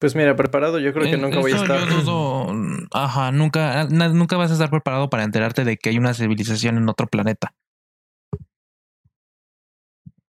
[0.00, 1.88] Pues mira, preparado, yo creo que Eh, nunca voy a estar.
[1.88, 5.88] Yo dudo, mm, ajá, nunca, na- nunca vas a estar preparado para enterarte de que
[5.90, 7.54] hay una civilización en otro planeta.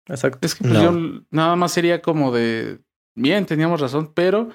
[0.06, 0.38] Exacto.
[0.42, 0.82] Es que pues, No.
[0.92, 2.80] yo nada más sería como de,
[3.14, 4.48] bien, teníamos razón, pero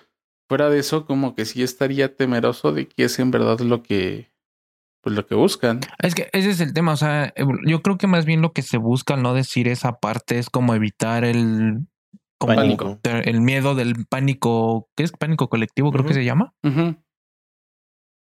[0.53, 4.31] fuera de eso, como que sí estaría temeroso de que es en verdad lo que,
[5.01, 5.79] pues lo que buscan.
[5.97, 7.33] Es que ese es el tema, o sea,
[7.65, 10.51] yo creo que más bien lo que se busca al no decir esa parte es
[10.51, 11.87] como evitar el
[12.39, 12.99] como Pánico.
[13.03, 15.91] el miedo del pánico, ¿qué es pánico colectivo?
[15.91, 16.53] Creo que se llama.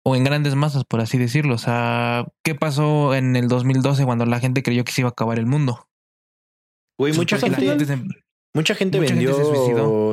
[0.04, 1.54] O en grandes masas, por así decirlo.
[1.54, 5.12] O sea, ¿qué pasó en el 2012 cuando la gente creyó que se iba a
[5.12, 5.88] acabar el mundo?
[6.98, 8.02] Güey, mucha la gente, se-
[8.58, 9.36] mucha gente mucha gente vendió,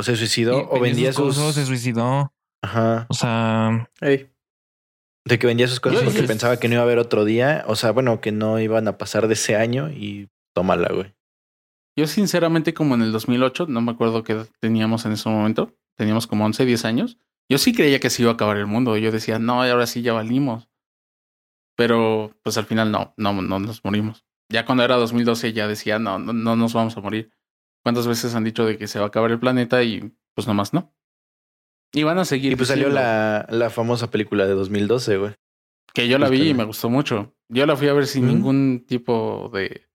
[0.03, 0.69] se se suicidó.
[0.69, 2.31] o vendía sus sus, cosas, se suicidó.
[2.61, 6.81] ajá, O sea, de que vendía sus cosas Yo- porque yo- pensaba que no iba
[6.83, 9.89] a haber otro día, o sea, bueno, que no iban a pasar de ese año
[9.89, 11.13] y tómala, güey.
[11.97, 15.73] Yo sinceramente como en el 2008, no me acuerdo qué edad teníamos en ese momento,
[15.97, 17.17] teníamos como 11, 10 años,
[17.49, 20.01] yo sí creía que se iba a acabar el mundo, yo decía, no, ahora sí
[20.01, 20.67] ya valimos.
[21.77, 24.25] Pero pues al final no, no, no nos morimos.
[24.51, 27.31] Ya cuando era 2012 ya decía, no, no, no nos vamos a morir.
[27.85, 30.73] ¿Cuántas veces han dicho de que se va a acabar el planeta y pues nomás
[30.73, 30.91] no?
[31.93, 32.51] Y van a seguir.
[32.51, 35.35] Y pues salió la, la famosa película de 2012, güey.
[35.93, 37.35] Que yo la vi y me gustó mucho.
[37.47, 38.27] Yo la fui a ver sin ¿Mm?
[38.27, 39.87] ningún tipo de.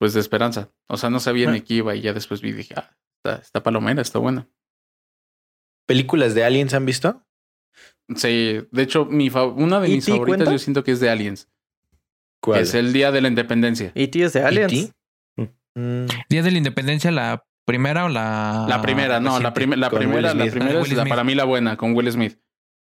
[0.00, 0.72] Pues de esperanza.
[0.88, 1.52] O sea, no sabía Ah.
[1.52, 4.48] ni qué iba y ya después vi y dije, ah, está, está palomera, está buena.
[5.86, 7.24] ¿Películas de aliens han visto?
[8.16, 10.12] Sí, de hecho, mi una de mis ¿E.T.
[10.12, 10.52] favoritas cuenta?
[10.52, 11.48] yo siento que es de Aliens.
[12.42, 12.58] ¿Cuál?
[12.58, 13.92] Que es el Día de la Independencia.
[13.94, 14.22] E.T.
[14.22, 14.92] es de Aliens.
[15.78, 18.66] Mm, Día de la Independencia, la primera o la.
[18.68, 21.44] La primera, no, la, prim- la primera, la primera Ah, es la, para mí la
[21.44, 22.38] buena, con Will Smith.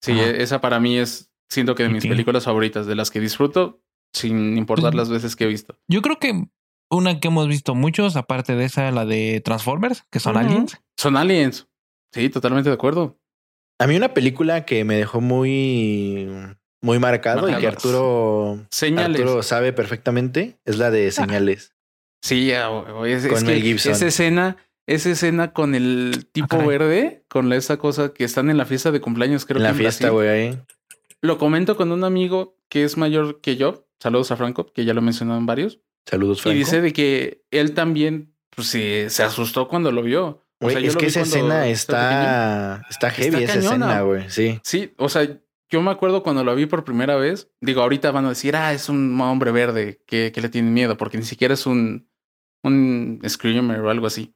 [0.01, 0.29] Sí, Ajá.
[0.29, 3.81] esa para mí es, siento que de mis películas favoritas, de las que disfruto,
[4.13, 5.77] sin importar Pues- las veces que he visto.
[5.89, 6.47] Yo creo que
[6.89, 10.79] una que hemos visto muchos, aparte de esa, la de Transformers, que son aliens.
[10.97, 11.67] Son aliens.
[12.13, 13.19] Sí, totalmente de acuerdo.
[13.79, 16.29] A mí una película que me dejó muy,
[16.81, 17.67] muy marcado y que.
[17.67, 19.19] Arturo, Señales.
[19.19, 21.73] Arturo sabe perfectamente es la de Señales.
[22.21, 23.91] Sí, ya, güey, es, Con es que Gibson.
[23.91, 28.65] esa escena, esa escena con el tipo verde, con esa cosa que están en la
[28.65, 30.51] fiesta de cumpleaños, creo en que la fiesta, Brasil.
[30.55, 30.59] güey.
[31.21, 33.87] Lo comento con un amigo que es mayor que yo.
[33.99, 35.79] Saludos a Franco, que ya lo mencionaron varios.
[36.05, 36.55] Saludos, Franco.
[36.55, 40.43] Y dice de que él también pues, sí, se asustó cuando lo vio.
[40.59, 43.85] O sea, es que esa escena está, está heavy, esa cañona.
[43.85, 44.29] escena, güey.
[44.29, 44.59] Sí.
[44.63, 45.27] Sí, o sea,
[45.69, 47.51] yo me acuerdo cuando lo vi por primera vez.
[47.61, 50.97] Digo, ahorita van a decir, ah, es un hombre verde que, que le tiene miedo,
[50.97, 52.09] porque ni siquiera es un,
[52.63, 54.33] un screamer o algo así.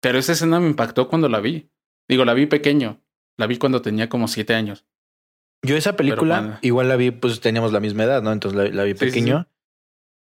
[0.00, 1.70] Pero esa escena me impactó cuando la vi.
[2.08, 3.00] Digo, la vi pequeño.
[3.36, 4.86] La vi cuando tenía como siete años.
[5.62, 8.32] Yo esa película igual la vi, pues teníamos la misma edad, ¿no?
[8.32, 9.48] Entonces la, la vi Sí, sí, pequeño.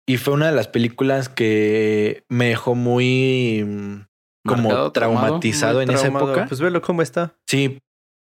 [0.05, 4.07] Y fue una de las películas que me dejó muy mm,
[4.47, 6.45] como Marcado, traumatizado Muy en esa época.
[6.47, 7.36] Pues velo cómo está.
[7.45, 7.82] Sí.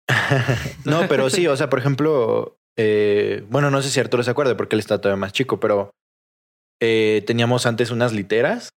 [0.86, 4.58] no, pero sí, o sea, por ejemplo, eh, bueno, no sé si Arturo se acuerda
[4.58, 5.92] porque él está todavía más chico, pero
[6.82, 8.70] eh, teníamos antes unas literas.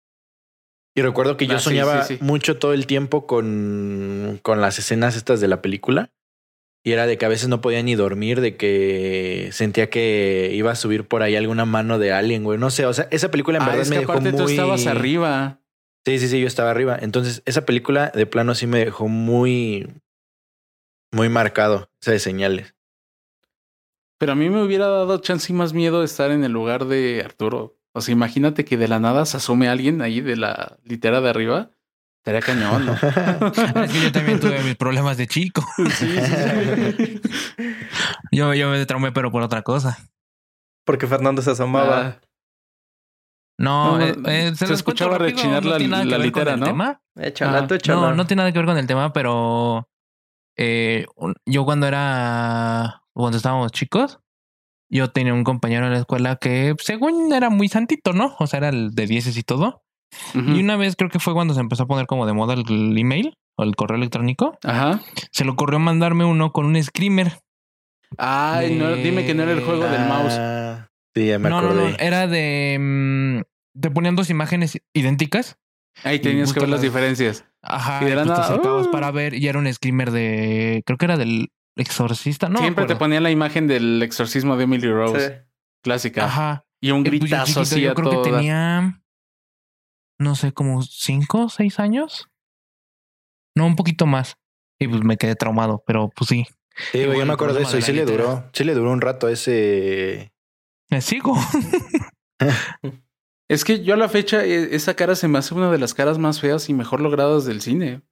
[0.95, 2.25] Y recuerdo que yo Ah, soñaba sí, sí.
[2.25, 6.11] mucho todo el tiempo con, con las escenas estas de la película.
[6.85, 10.73] Y era de que a veces no podía ni dormir, de que sentía que iba
[10.73, 12.59] a subir por ahí alguna mano de alien, güey.
[12.59, 14.39] No sé, o sea, esa película en Ah, verdad es me dejó aparte muy...
[14.41, 15.61] tú estabas arriba.
[16.05, 16.99] Sí, sí, sí, yo estaba arriba.
[17.01, 19.87] Entonces, esa película de plano sí me dejó muy,
[21.13, 22.75] muy marcado, esa de señales.
[24.19, 27.23] Pero a mí me hubiera dado chance y más miedo estar en el lugar de
[27.25, 27.77] Arturo.
[27.93, 31.29] O sea, imagínate que de la nada se asume alguien ahí de la litera de
[31.29, 31.71] arriba.
[32.25, 32.93] Estaría cañón, ¿no?
[33.85, 35.65] Es que yo también tuve mis problemas de chico.
[35.91, 36.21] Sí, sí,
[36.97, 37.21] sí.
[38.31, 39.99] Yo, yo me traumé, pero por otra cosa.
[40.85, 42.01] Porque Fernando se asomaba.
[42.01, 42.21] Ah,
[43.59, 46.67] No, No, eh, no, eh, se escuchaba rechinar la- que la litera, el ¿no?
[46.67, 47.03] tema.
[47.17, 47.67] Ah.
[47.89, 49.89] No, no tiene nada que ver con el tema, pero
[50.57, 51.07] eh,
[51.47, 54.19] yo cuando era, cuando estábamos chicos,
[54.91, 58.37] yo tenía un compañero en la escuela que según era muy santito, ¿no?
[58.39, 59.83] O sea, era el de dieces y todo.
[60.35, 62.99] Y una vez creo que fue cuando se empezó a poner como de moda el,
[62.99, 64.59] email o el correo electrónico.
[64.63, 65.01] Ajá.
[65.31, 67.39] Se le ocurrió mandarme uno con un screamer.
[68.19, 70.35] Ay, no, dime que no era el juego del mouse.
[70.39, 71.91] Ah, Sí, ya me no, no, acordé.
[71.91, 72.79] no, era de...
[72.81, 75.57] mm, te ponían dos imágenes idénticas.
[76.05, 77.45] Ahí tenías que ver las diferencias.
[77.63, 78.91] Ajá, Y de la pues te nada, acercabas ¡uh!
[78.91, 80.83] para ver y era un screamer de...
[80.85, 82.59] Creo que era del exorcista, ¿no?
[82.59, 82.99] Siempre te acuerdo.
[82.99, 85.29] ponía la imagen del exorcismo de Emily Rose.
[85.29, 85.35] Sí.
[85.83, 86.25] Clásica.
[86.25, 86.67] Ajá.
[86.81, 89.01] Y un Eh, pues gritazo así Yo a creo todo que tenía...
[90.19, 92.29] No sé, como cinco o seis años.
[93.57, 94.37] No, un poquito más.
[94.79, 96.47] Y pues me quedé traumado, pero pues sí.
[96.91, 97.77] Sí, yo me acuerdo de eso.
[97.79, 98.49] Y sí le duró.
[98.53, 100.33] Sí le duró un rato ese.
[100.91, 101.37] Me sigo.
[103.53, 105.95] Es que yo a la fecha, e- esa cara se me hace una de las
[105.95, 108.03] caras más feas y mejor logradas del cine.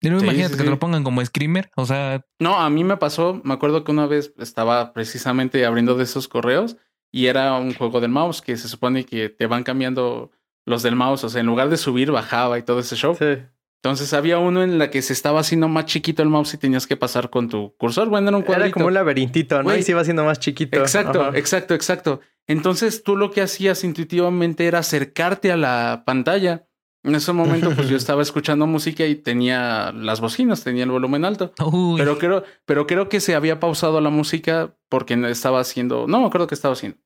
[0.00, 1.70] Y luego Sí, imagínate sí, que te lo pongan como screamer.
[1.76, 5.96] O sea, No, a mí me pasó, me acuerdo que una vez estaba precisamente abriendo
[5.96, 6.76] de esos correos
[7.10, 10.30] y era un juego del mouse que se supone que te van cambiando
[10.64, 13.16] los del mouse, o sea, en lugar de subir, bajaba y todo ese show.
[13.16, 13.38] Sí.
[13.82, 16.86] Entonces había uno en la que se estaba haciendo más chiquito el mouse y tenías
[16.88, 18.08] que pasar con tu cursor.
[18.08, 18.66] Bueno, era un cuadrito.
[18.66, 19.64] Era como un laberinto, ¿no?
[19.64, 19.80] Güey.
[19.80, 20.78] Y se iba haciendo más chiquito.
[20.80, 21.38] Exacto, Ajá.
[21.38, 22.20] exacto, exacto.
[22.48, 26.64] Entonces tú lo que hacías intuitivamente era acercarte a la pantalla.
[27.04, 31.24] En ese momento, pues yo estaba escuchando música y tenía las bocinas, tenía el volumen
[31.24, 31.52] alto.
[31.64, 36.06] uy, Pero creo, pero creo que se había pausado la música porque no estaba haciendo.
[36.08, 36.98] No me acuerdo qué estaba haciendo.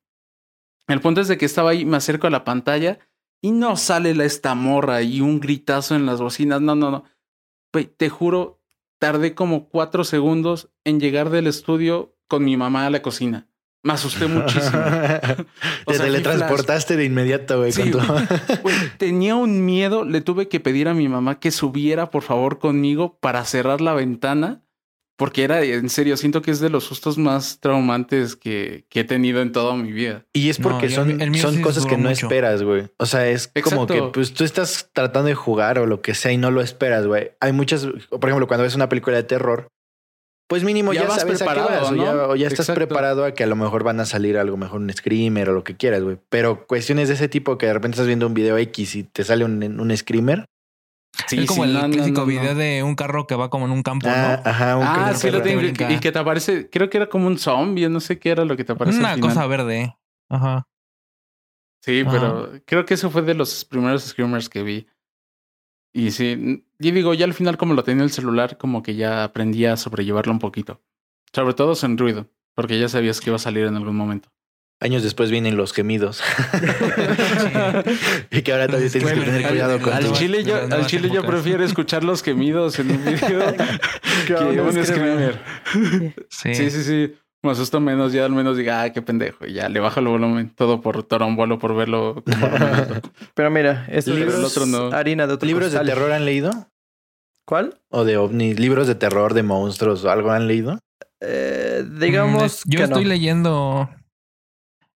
[0.87, 2.97] El punto es de que estaba ahí, me acerco a la pantalla
[3.43, 6.61] y no sale la esta morra y un gritazo en las bocinas.
[6.61, 7.03] No, no, no.
[7.97, 8.61] Te juro,
[8.99, 13.47] tardé como cuatro segundos en llegar del estudio con mi mamá a la cocina.
[13.83, 14.79] Me asusté muchísimo.
[15.85, 17.73] Te sea, teletransportaste de inmediato, güey.
[17.73, 17.99] Sí, tu-
[18.97, 23.17] tenía un miedo, le tuve que pedir a mi mamá que subiera por favor conmigo
[23.19, 24.63] para cerrar la ventana,
[25.15, 29.03] porque era, en serio, siento que es de los sustos más traumantes que, que he
[29.03, 30.25] tenido en toda mi vida.
[30.33, 32.25] Y es porque son, el son sí cosas que no mucho.
[32.25, 32.89] esperas, güey.
[32.97, 36.31] O sea, es como que pues tú estás tratando de jugar o lo que sea
[36.31, 37.31] y no lo esperas, güey.
[37.39, 39.67] Hay muchas, por ejemplo, cuando ves una película de terror,
[40.47, 42.79] pues mínimo ya, Ya vas sabes a qué preparado, ya, o ya estás Exacto.
[42.79, 45.63] preparado a que a lo mejor van a salir algo mejor un screamer o lo
[45.63, 46.17] que quieras, güey.
[46.29, 49.23] Pero cuestiones de ese tipo que de repente estás viendo un video X y te
[49.23, 50.45] sale un, un screamer.
[51.27, 52.59] Sí, es como sí, el no, clásico no, video no.
[52.59, 54.49] de un carro que va como en un campo, Ah, ¿no?
[54.49, 55.61] ajá, un Ah, que- sí lo tengo.
[55.73, 58.45] te Y que te aparece, creo que era como un zombie, no sé qué era
[58.45, 58.97] lo que te aparece.
[58.97, 59.29] al Una final.
[59.29, 59.95] cosa verde.
[60.29, 60.67] Ajá.
[61.81, 62.11] Sí, Ajá.
[62.11, 64.87] pero creo que eso fue de los primeros screamers que vi.
[65.93, 69.23] Y sí, y digo, ya al final como lo tenía el celular, como que ya
[69.23, 70.81] aprendí a sobrellevarlo un poquito.
[71.31, 74.29] Sobre todo sin ruido, porque ya sabías que iba a salir en algún momento.
[74.79, 76.21] Años después vienen los gemidos.
[78.31, 80.85] y que ahora también tienes que tener cuidado al- con al chile- yo, de al
[80.87, 83.55] chile yo prefiero escuchar los gemidos en un video
[84.27, 84.85] que un screamer.
[84.85, 85.39] screamer.
[86.29, 86.53] Sí.
[86.55, 87.15] Sí, sí, sí.
[87.43, 89.45] Me asusta menos, ya al menos diga, ah, qué pendejo.
[89.45, 90.49] Y ya le bajo el volumen.
[90.55, 92.23] Todo por torombolo, por verlo.
[93.35, 94.95] Pero mira, esto Libros- es el otro no.
[94.95, 95.93] harina de otro ¿Libros de costal.
[95.95, 96.51] terror han leído?
[97.45, 97.79] ¿Cuál?
[97.89, 98.59] ¿O de ovnis?
[98.59, 100.79] ¿Libros de terror, de monstruos o algo han leído?
[101.19, 103.09] Eh, digamos Mm, Yo que estoy no.
[103.09, 103.89] leyendo.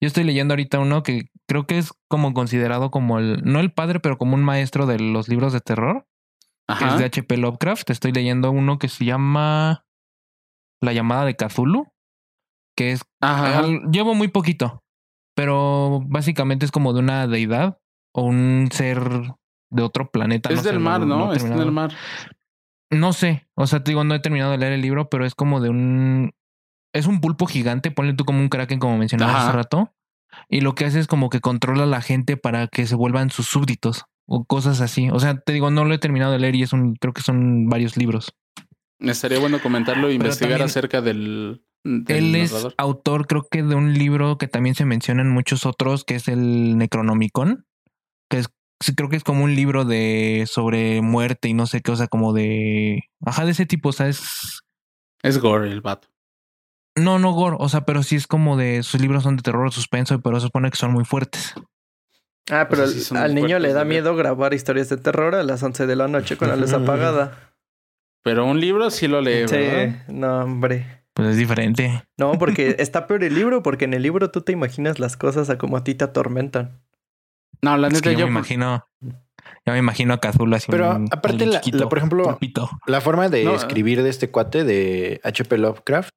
[0.06, 3.42] Yo estoy leyendo ahorita uno que creo que es como considerado como el.
[3.44, 6.06] No el padre, pero como un maestro de los libros de terror.
[6.68, 6.98] Que es Ajá.
[6.98, 7.38] de H.P.
[7.38, 7.90] Lovecraft.
[7.90, 9.84] Estoy leyendo uno que se llama.
[10.80, 11.88] La llamada de Cthulhu.
[12.78, 13.02] Que es.
[13.20, 13.58] Ajá.
[13.60, 14.84] al- llevo muy poquito.
[15.36, 17.80] Pero básicamente es como de una deidad.
[18.14, 19.00] O un ser
[19.72, 20.50] de otro planeta.
[20.50, 21.34] Es no sé, del mar, ¿no?
[21.34, 21.64] he Está en terminado.
[21.64, 21.92] el mar.
[22.92, 25.34] No sé, o sea, te digo, no he terminado de leer el libro, pero es
[25.34, 26.32] como de un...
[26.94, 29.44] Es un pulpo gigante, ponle tú como un kraken, como mencionabas Ajá.
[29.48, 29.95] hace rato.
[30.50, 33.30] Y lo que hace es como que controla a la gente para que se vuelvan
[33.30, 35.10] sus súbditos o cosas así.
[35.12, 37.22] O sea, te digo, no lo he terminado de leer y es un, creo que
[37.22, 38.34] son varios libros.
[39.00, 43.94] Estaría bueno comentarlo e investigar acerca del, del Él es autor, creo que de un
[43.94, 47.66] libro que también se menciona en muchos otros, que es el Necronomicon,
[48.30, 48.48] que es,
[48.80, 51.96] sí, creo que es como un libro de sobre muerte y no sé qué, o
[51.96, 54.62] sea, como de, ajá, de ese tipo, o sea, es,
[55.22, 56.08] Es gore el vato.
[56.96, 59.72] No, no gore, o sea, pero sí es como de, sus libros son de terror,
[59.72, 61.54] suspenso, pero se supone que son muy fuertes.
[62.50, 62.84] Ah, pero
[63.20, 66.38] al- niño le da miedo grabar historias de terror a las 11 de la noche
[66.38, 67.52] con la luz apagada.
[68.24, 70.06] Pero un libro sí lo lee, Sí, ¿verdad?
[70.08, 71.04] no, hombre.
[71.14, 72.04] Pues es diferente.
[72.18, 75.50] No, porque está peor el libro, porque en el libro tú te imaginas las cosas
[75.50, 76.82] a como a ti te atormentan.
[77.62, 78.86] No, la Es neta que yo yo me imagino,
[79.66, 80.68] ya me imagino a Cthulhu así.
[80.70, 82.70] Pero un- aparte, la- la- por ejemplo, papito.
[82.86, 86.10] La forma de No, escribir de este cuate de HP Lovecraft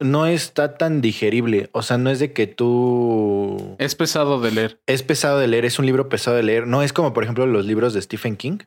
[0.00, 1.70] no está tan digerible.
[1.72, 3.76] O sea, no es de que tú...
[3.78, 4.80] es pesado de leer.
[4.86, 6.66] Es pesado de leer, es un libro pesado de leer.
[6.66, 8.58] No es como, por ejemplo, los libros de Stephen King,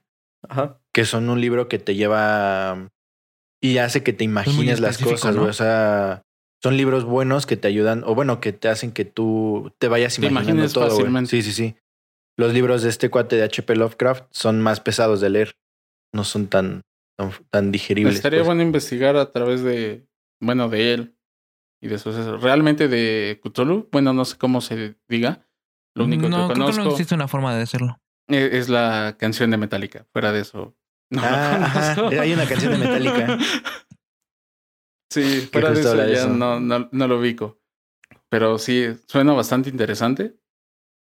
[0.47, 0.79] Ajá.
[0.93, 2.89] que son un libro que te lleva
[3.61, 5.35] y hace que te imagines las cosas.
[5.35, 6.23] O sea,
[6.63, 10.15] son libros buenos que te ayudan, o bueno, que te hacen que tú te vayas
[10.15, 11.29] Te imaginando imagines todo, fácilmente.
[11.29, 11.75] Sí, sí, sí.
[12.37, 15.55] Los libros de este cuate de HP Lovecraft son más pesados de leer.
[16.13, 16.81] No son tan,
[17.17, 18.15] tan, tan digeribles.
[18.15, 18.47] Estaría pues.
[18.47, 20.07] bueno investigar a través de,
[20.41, 21.18] bueno, de él
[21.81, 23.87] y de sus realmente de Cthulhu.
[23.91, 25.45] Bueno, no sé cómo se diga.
[25.95, 27.99] Lo único no, que creo que conozco no existe una forma de decirlo.
[28.27, 30.05] e- es la canción de Metallica.
[30.13, 30.75] Fuera de eso,
[31.09, 31.95] no Ah, lo ajá.
[31.95, 32.21] conozco.
[32.21, 33.37] Hay una canción de Metallica.
[35.11, 36.29] sí, fuera de eso ya eso.
[36.29, 37.59] No, no, no lo ubico.
[38.29, 40.35] Pero sí, suena bastante interesante.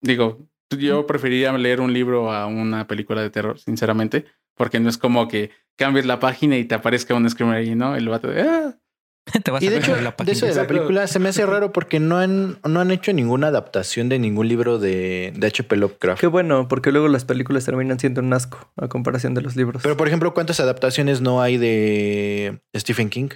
[0.03, 4.25] Digo, yo preferiría leer un libro a una película de terror, sinceramente,
[4.57, 7.95] porque no es como que cambies la página y te aparezca un screamer ahí, ¿no?
[7.95, 8.79] El vato de, ah,
[9.45, 11.29] Te vas Y a de ver hecho, la de eso de la película se me
[11.29, 15.47] hace raro porque no han, no han hecho ninguna adaptación de ningún libro de, de
[15.47, 16.21] HP Lovecraft.
[16.21, 19.83] Qué bueno, porque luego las películas terminan siendo un asco a comparación de los libros.
[19.83, 23.29] Pero, por ejemplo, ¿cuántas adaptaciones no hay de Stephen King?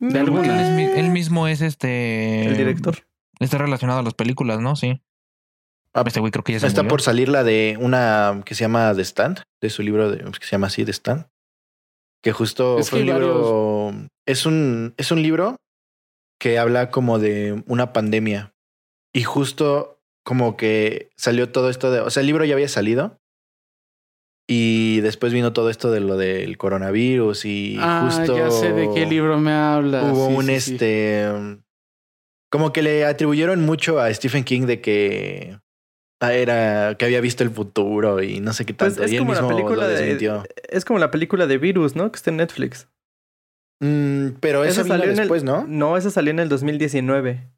[0.00, 0.98] De alguna.
[0.98, 2.46] Él, mismo es este.
[2.46, 2.98] El director.
[3.40, 4.76] Está relacionado a las películas, ¿no?
[4.76, 5.00] Sí.
[5.92, 6.90] Ah, Este güey creo que ya se Está murió.
[6.90, 10.44] por salir la de una que se llama The Stand, de su libro de, que
[10.44, 11.26] se llama así, The Stand.
[12.24, 13.92] Que justo Es fue un que libro.
[14.26, 15.56] Es un, es un libro
[16.40, 18.54] que habla como de una pandemia.
[19.12, 22.00] Y justo como que salió todo esto de.
[22.00, 23.20] O sea, el libro ya había salido.
[24.48, 27.44] Y después vino todo esto de lo del coronavirus.
[27.44, 28.36] Y ah, justo.
[28.36, 30.12] ya sé de qué libro me hablas.
[30.12, 30.72] Hubo Sí, un sí, sí.
[30.72, 31.28] este.
[32.50, 35.60] Como que le atribuyeron mucho a Stephen King de que ah,
[36.32, 39.04] era que había visto el futuro y no sé qué Pues tanto.
[39.04, 40.42] es y él como la mismo película de-.
[40.68, 42.10] Es como la película de Virus, ¿no?
[42.10, 42.88] Que está en Netflix.
[43.80, 45.66] Mm, pero esa vino el- después, ¿no?
[45.66, 47.50] No, esa salió en el 2019.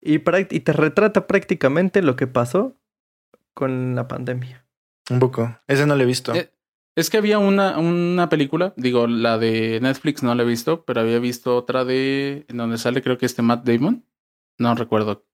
[0.00, 2.76] Y, y te retrata prácticamente lo que pasó
[3.54, 4.64] con la pandemia.
[5.10, 5.58] Un poco.
[5.66, 6.34] Esa no la he visto.
[6.34, 6.50] Eh,
[6.96, 11.00] Es que había una, una película, digo, la de Netflix no la he visto, pero
[11.00, 12.44] había visto otra de.
[12.48, 14.04] en donde sale, creo que este Matt Damon.
[14.58, 15.24] No recuerdo.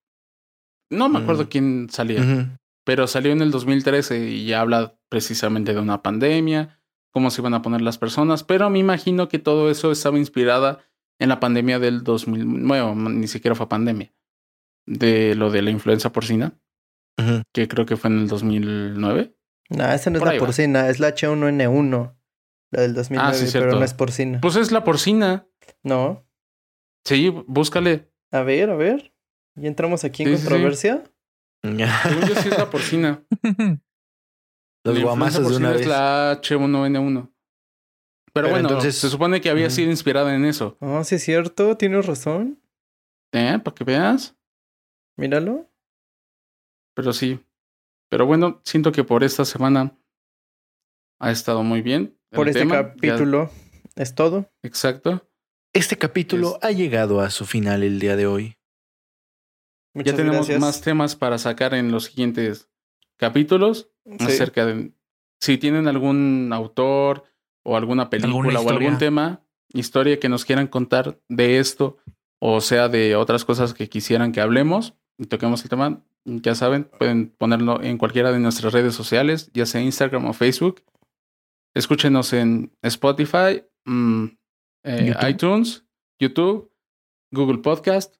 [0.91, 1.47] No me acuerdo Mm.
[1.49, 2.47] quién salía, Ujú.
[2.85, 7.55] Pero salió en el 2013 y ya habla precisamente de una pandemia, cómo se iban
[7.55, 10.79] a poner las personas, pero me imagino que todo eso estaba inspirada
[11.19, 12.45] en la pandemia del 2000.
[12.67, 14.13] Bueno, ni siquiera fue pandemia.
[14.87, 16.59] De lo de la influenza porcina,
[17.53, 19.37] que creo que fue en el 2009.
[19.69, 20.39] No, esa no es la va.
[20.39, 22.17] porcina, es la H1N1.
[22.73, 24.41] La del 2009, Ah, sí, pero no es porcina.
[24.41, 25.47] Pues es la porcina.
[25.83, 26.25] No.
[27.05, 28.11] Sí, búscale.
[28.31, 29.13] A ver, a ver.
[29.57, 30.91] ¿Y entramos aquí en Sí, sí.
[31.63, 31.81] Según
[32.29, 33.23] yo sí es la porcina.
[34.85, 35.83] Los La guamazos de una vez.
[35.83, 37.13] es la H1N1.
[37.13, 37.33] Pero,
[38.33, 40.79] Pero bueno, entonces- se supone que había sido inspirada en eso.
[40.81, 42.63] Ah, sí es cierto, tienes razón.
[43.33, 43.59] ¿Eh?
[43.63, 44.37] Para que veas.
[45.19, 45.69] Míralo.
[46.95, 47.45] Pero sí.
[48.11, 49.97] Pero bueno, siento que por esta semana
[51.21, 52.19] ha estado muy bien.
[52.31, 52.77] Por este tema.
[52.77, 53.51] Ya- capítulo
[53.97, 54.51] es todo.
[54.63, 55.27] exacto.
[55.75, 58.57] Este capítulo ha llegado a su final el día de hoy.
[59.95, 60.61] Muchas ya tenemos gracias.
[60.61, 62.69] más temas para sacar en los siguientes
[63.17, 64.17] capítulos Sí.
[64.27, 64.93] acerca de
[65.41, 67.25] si tienen algún autor
[67.65, 71.99] o alguna película o algún tema, historia que nos quieran contar de esto
[72.41, 76.85] o sea de otras cosas que quisieran que hablemos y toquemos el tema, ya saben,
[76.99, 80.83] pueden ponerlo en cualquiera de nuestras redes sociales, ya sea Instagram o Facebook.
[81.75, 84.25] Escúchenos en Spotify, mm,
[84.85, 85.29] eh, YouTube.
[85.29, 85.85] iTunes,
[86.19, 86.73] YouTube,
[87.33, 88.17] Google Podcast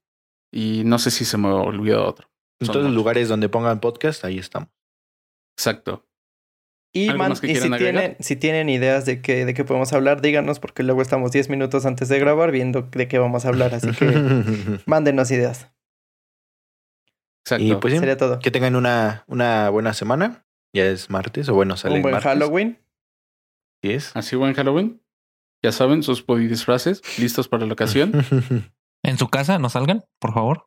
[0.53, 2.29] y no sé si se me olvidó otro.
[2.61, 2.97] En Son todos los muchos.
[2.97, 4.69] lugares donde pongan podcast, ahí estamos.
[5.57, 6.07] Exacto.
[6.93, 9.65] Y, ¿Algo man- más que y si, tienen, si tienen ideas de qué, de qué
[9.65, 13.45] podemos hablar, díganos, porque luego estamos 10 minutos antes de grabar viendo de qué vamos
[13.45, 13.75] a hablar.
[13.75, 14.07] Así que
[14.87, 15.69] mándenos ideas.
[17.45, 17.65] Exacto.
[17.65, 18.39] y pues sí, Sería todo.
[18.41, 20.45] que tengan una, una buena semana.
[20.73, 22.29] Ya es martes, o bueno, sale Un buen martes.
[22.31, 22.79] Halloween.
[23.83, 24.17] Así es.
[24.17, 25.01] Así buen Halloween.
[25.63, 28.13] Ya saben, sus disfraces listos para la ocasión.
[29.11, 30.67] En su casa, no salgan, por favor.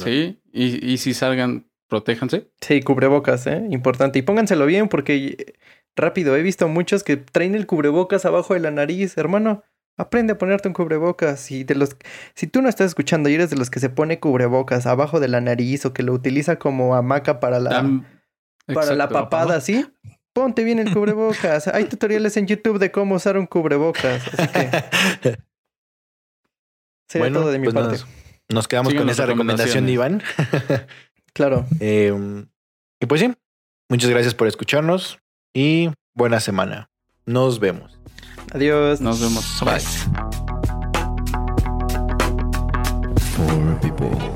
[0.00, 2.50] Sí, y, y si salgan, protéjanse.
[2.60, 3.66] Sí, cubrebocas, ¿eh?
[3.70, 4.18] Importante.
[4.18, 5.54] Y pónganselo bien porque eh,
[5.96, 9.16] rápido, he visto muchos que traen el cubrebocas abajo de la nariz.
[9.16, 9.62] Hermano,
[9.96, 11.50] aprende a ponerte un cubrebocas.
[11.50, 11.96] Y de los,
[12.34, 15.28] si tú no estás escuchando y eres de los que se pone cubrebocas abajo de
[15.28, 18.04] la nariz o que lo utiliza como hamaca para la, Tam-
[18.74, 19.86] para la papada, ¿sí?
[20.32, 21.68] Ponte bien el cubrebocas.
[21.68, 24.22] Hay tutoriales en YouTube de cómo usar un cubrebocas.
[24.36, 25.38] Así que
[27.18, 27.98] sería todo de mi pues parte.
[27.98, 28.06] nos,
[28.50, 30.22] nos quedamos con esa recomendación de Iván.
[31.36, 31.66] Claro.
[31.80, 32.14] Eh,
[33.00, 33.34] y pues sí,
[33.90, 35.18] muchas gracias por escucharnos
[35.52, 36.90] y buena semana.
[37.26, 37.98] Nos vemos.
[38.52, 39.00] Adiós.
[39.00, 39.60] Nos vemos.
[39.64, 39.80] Bye.
[43.34, 44.33] Four people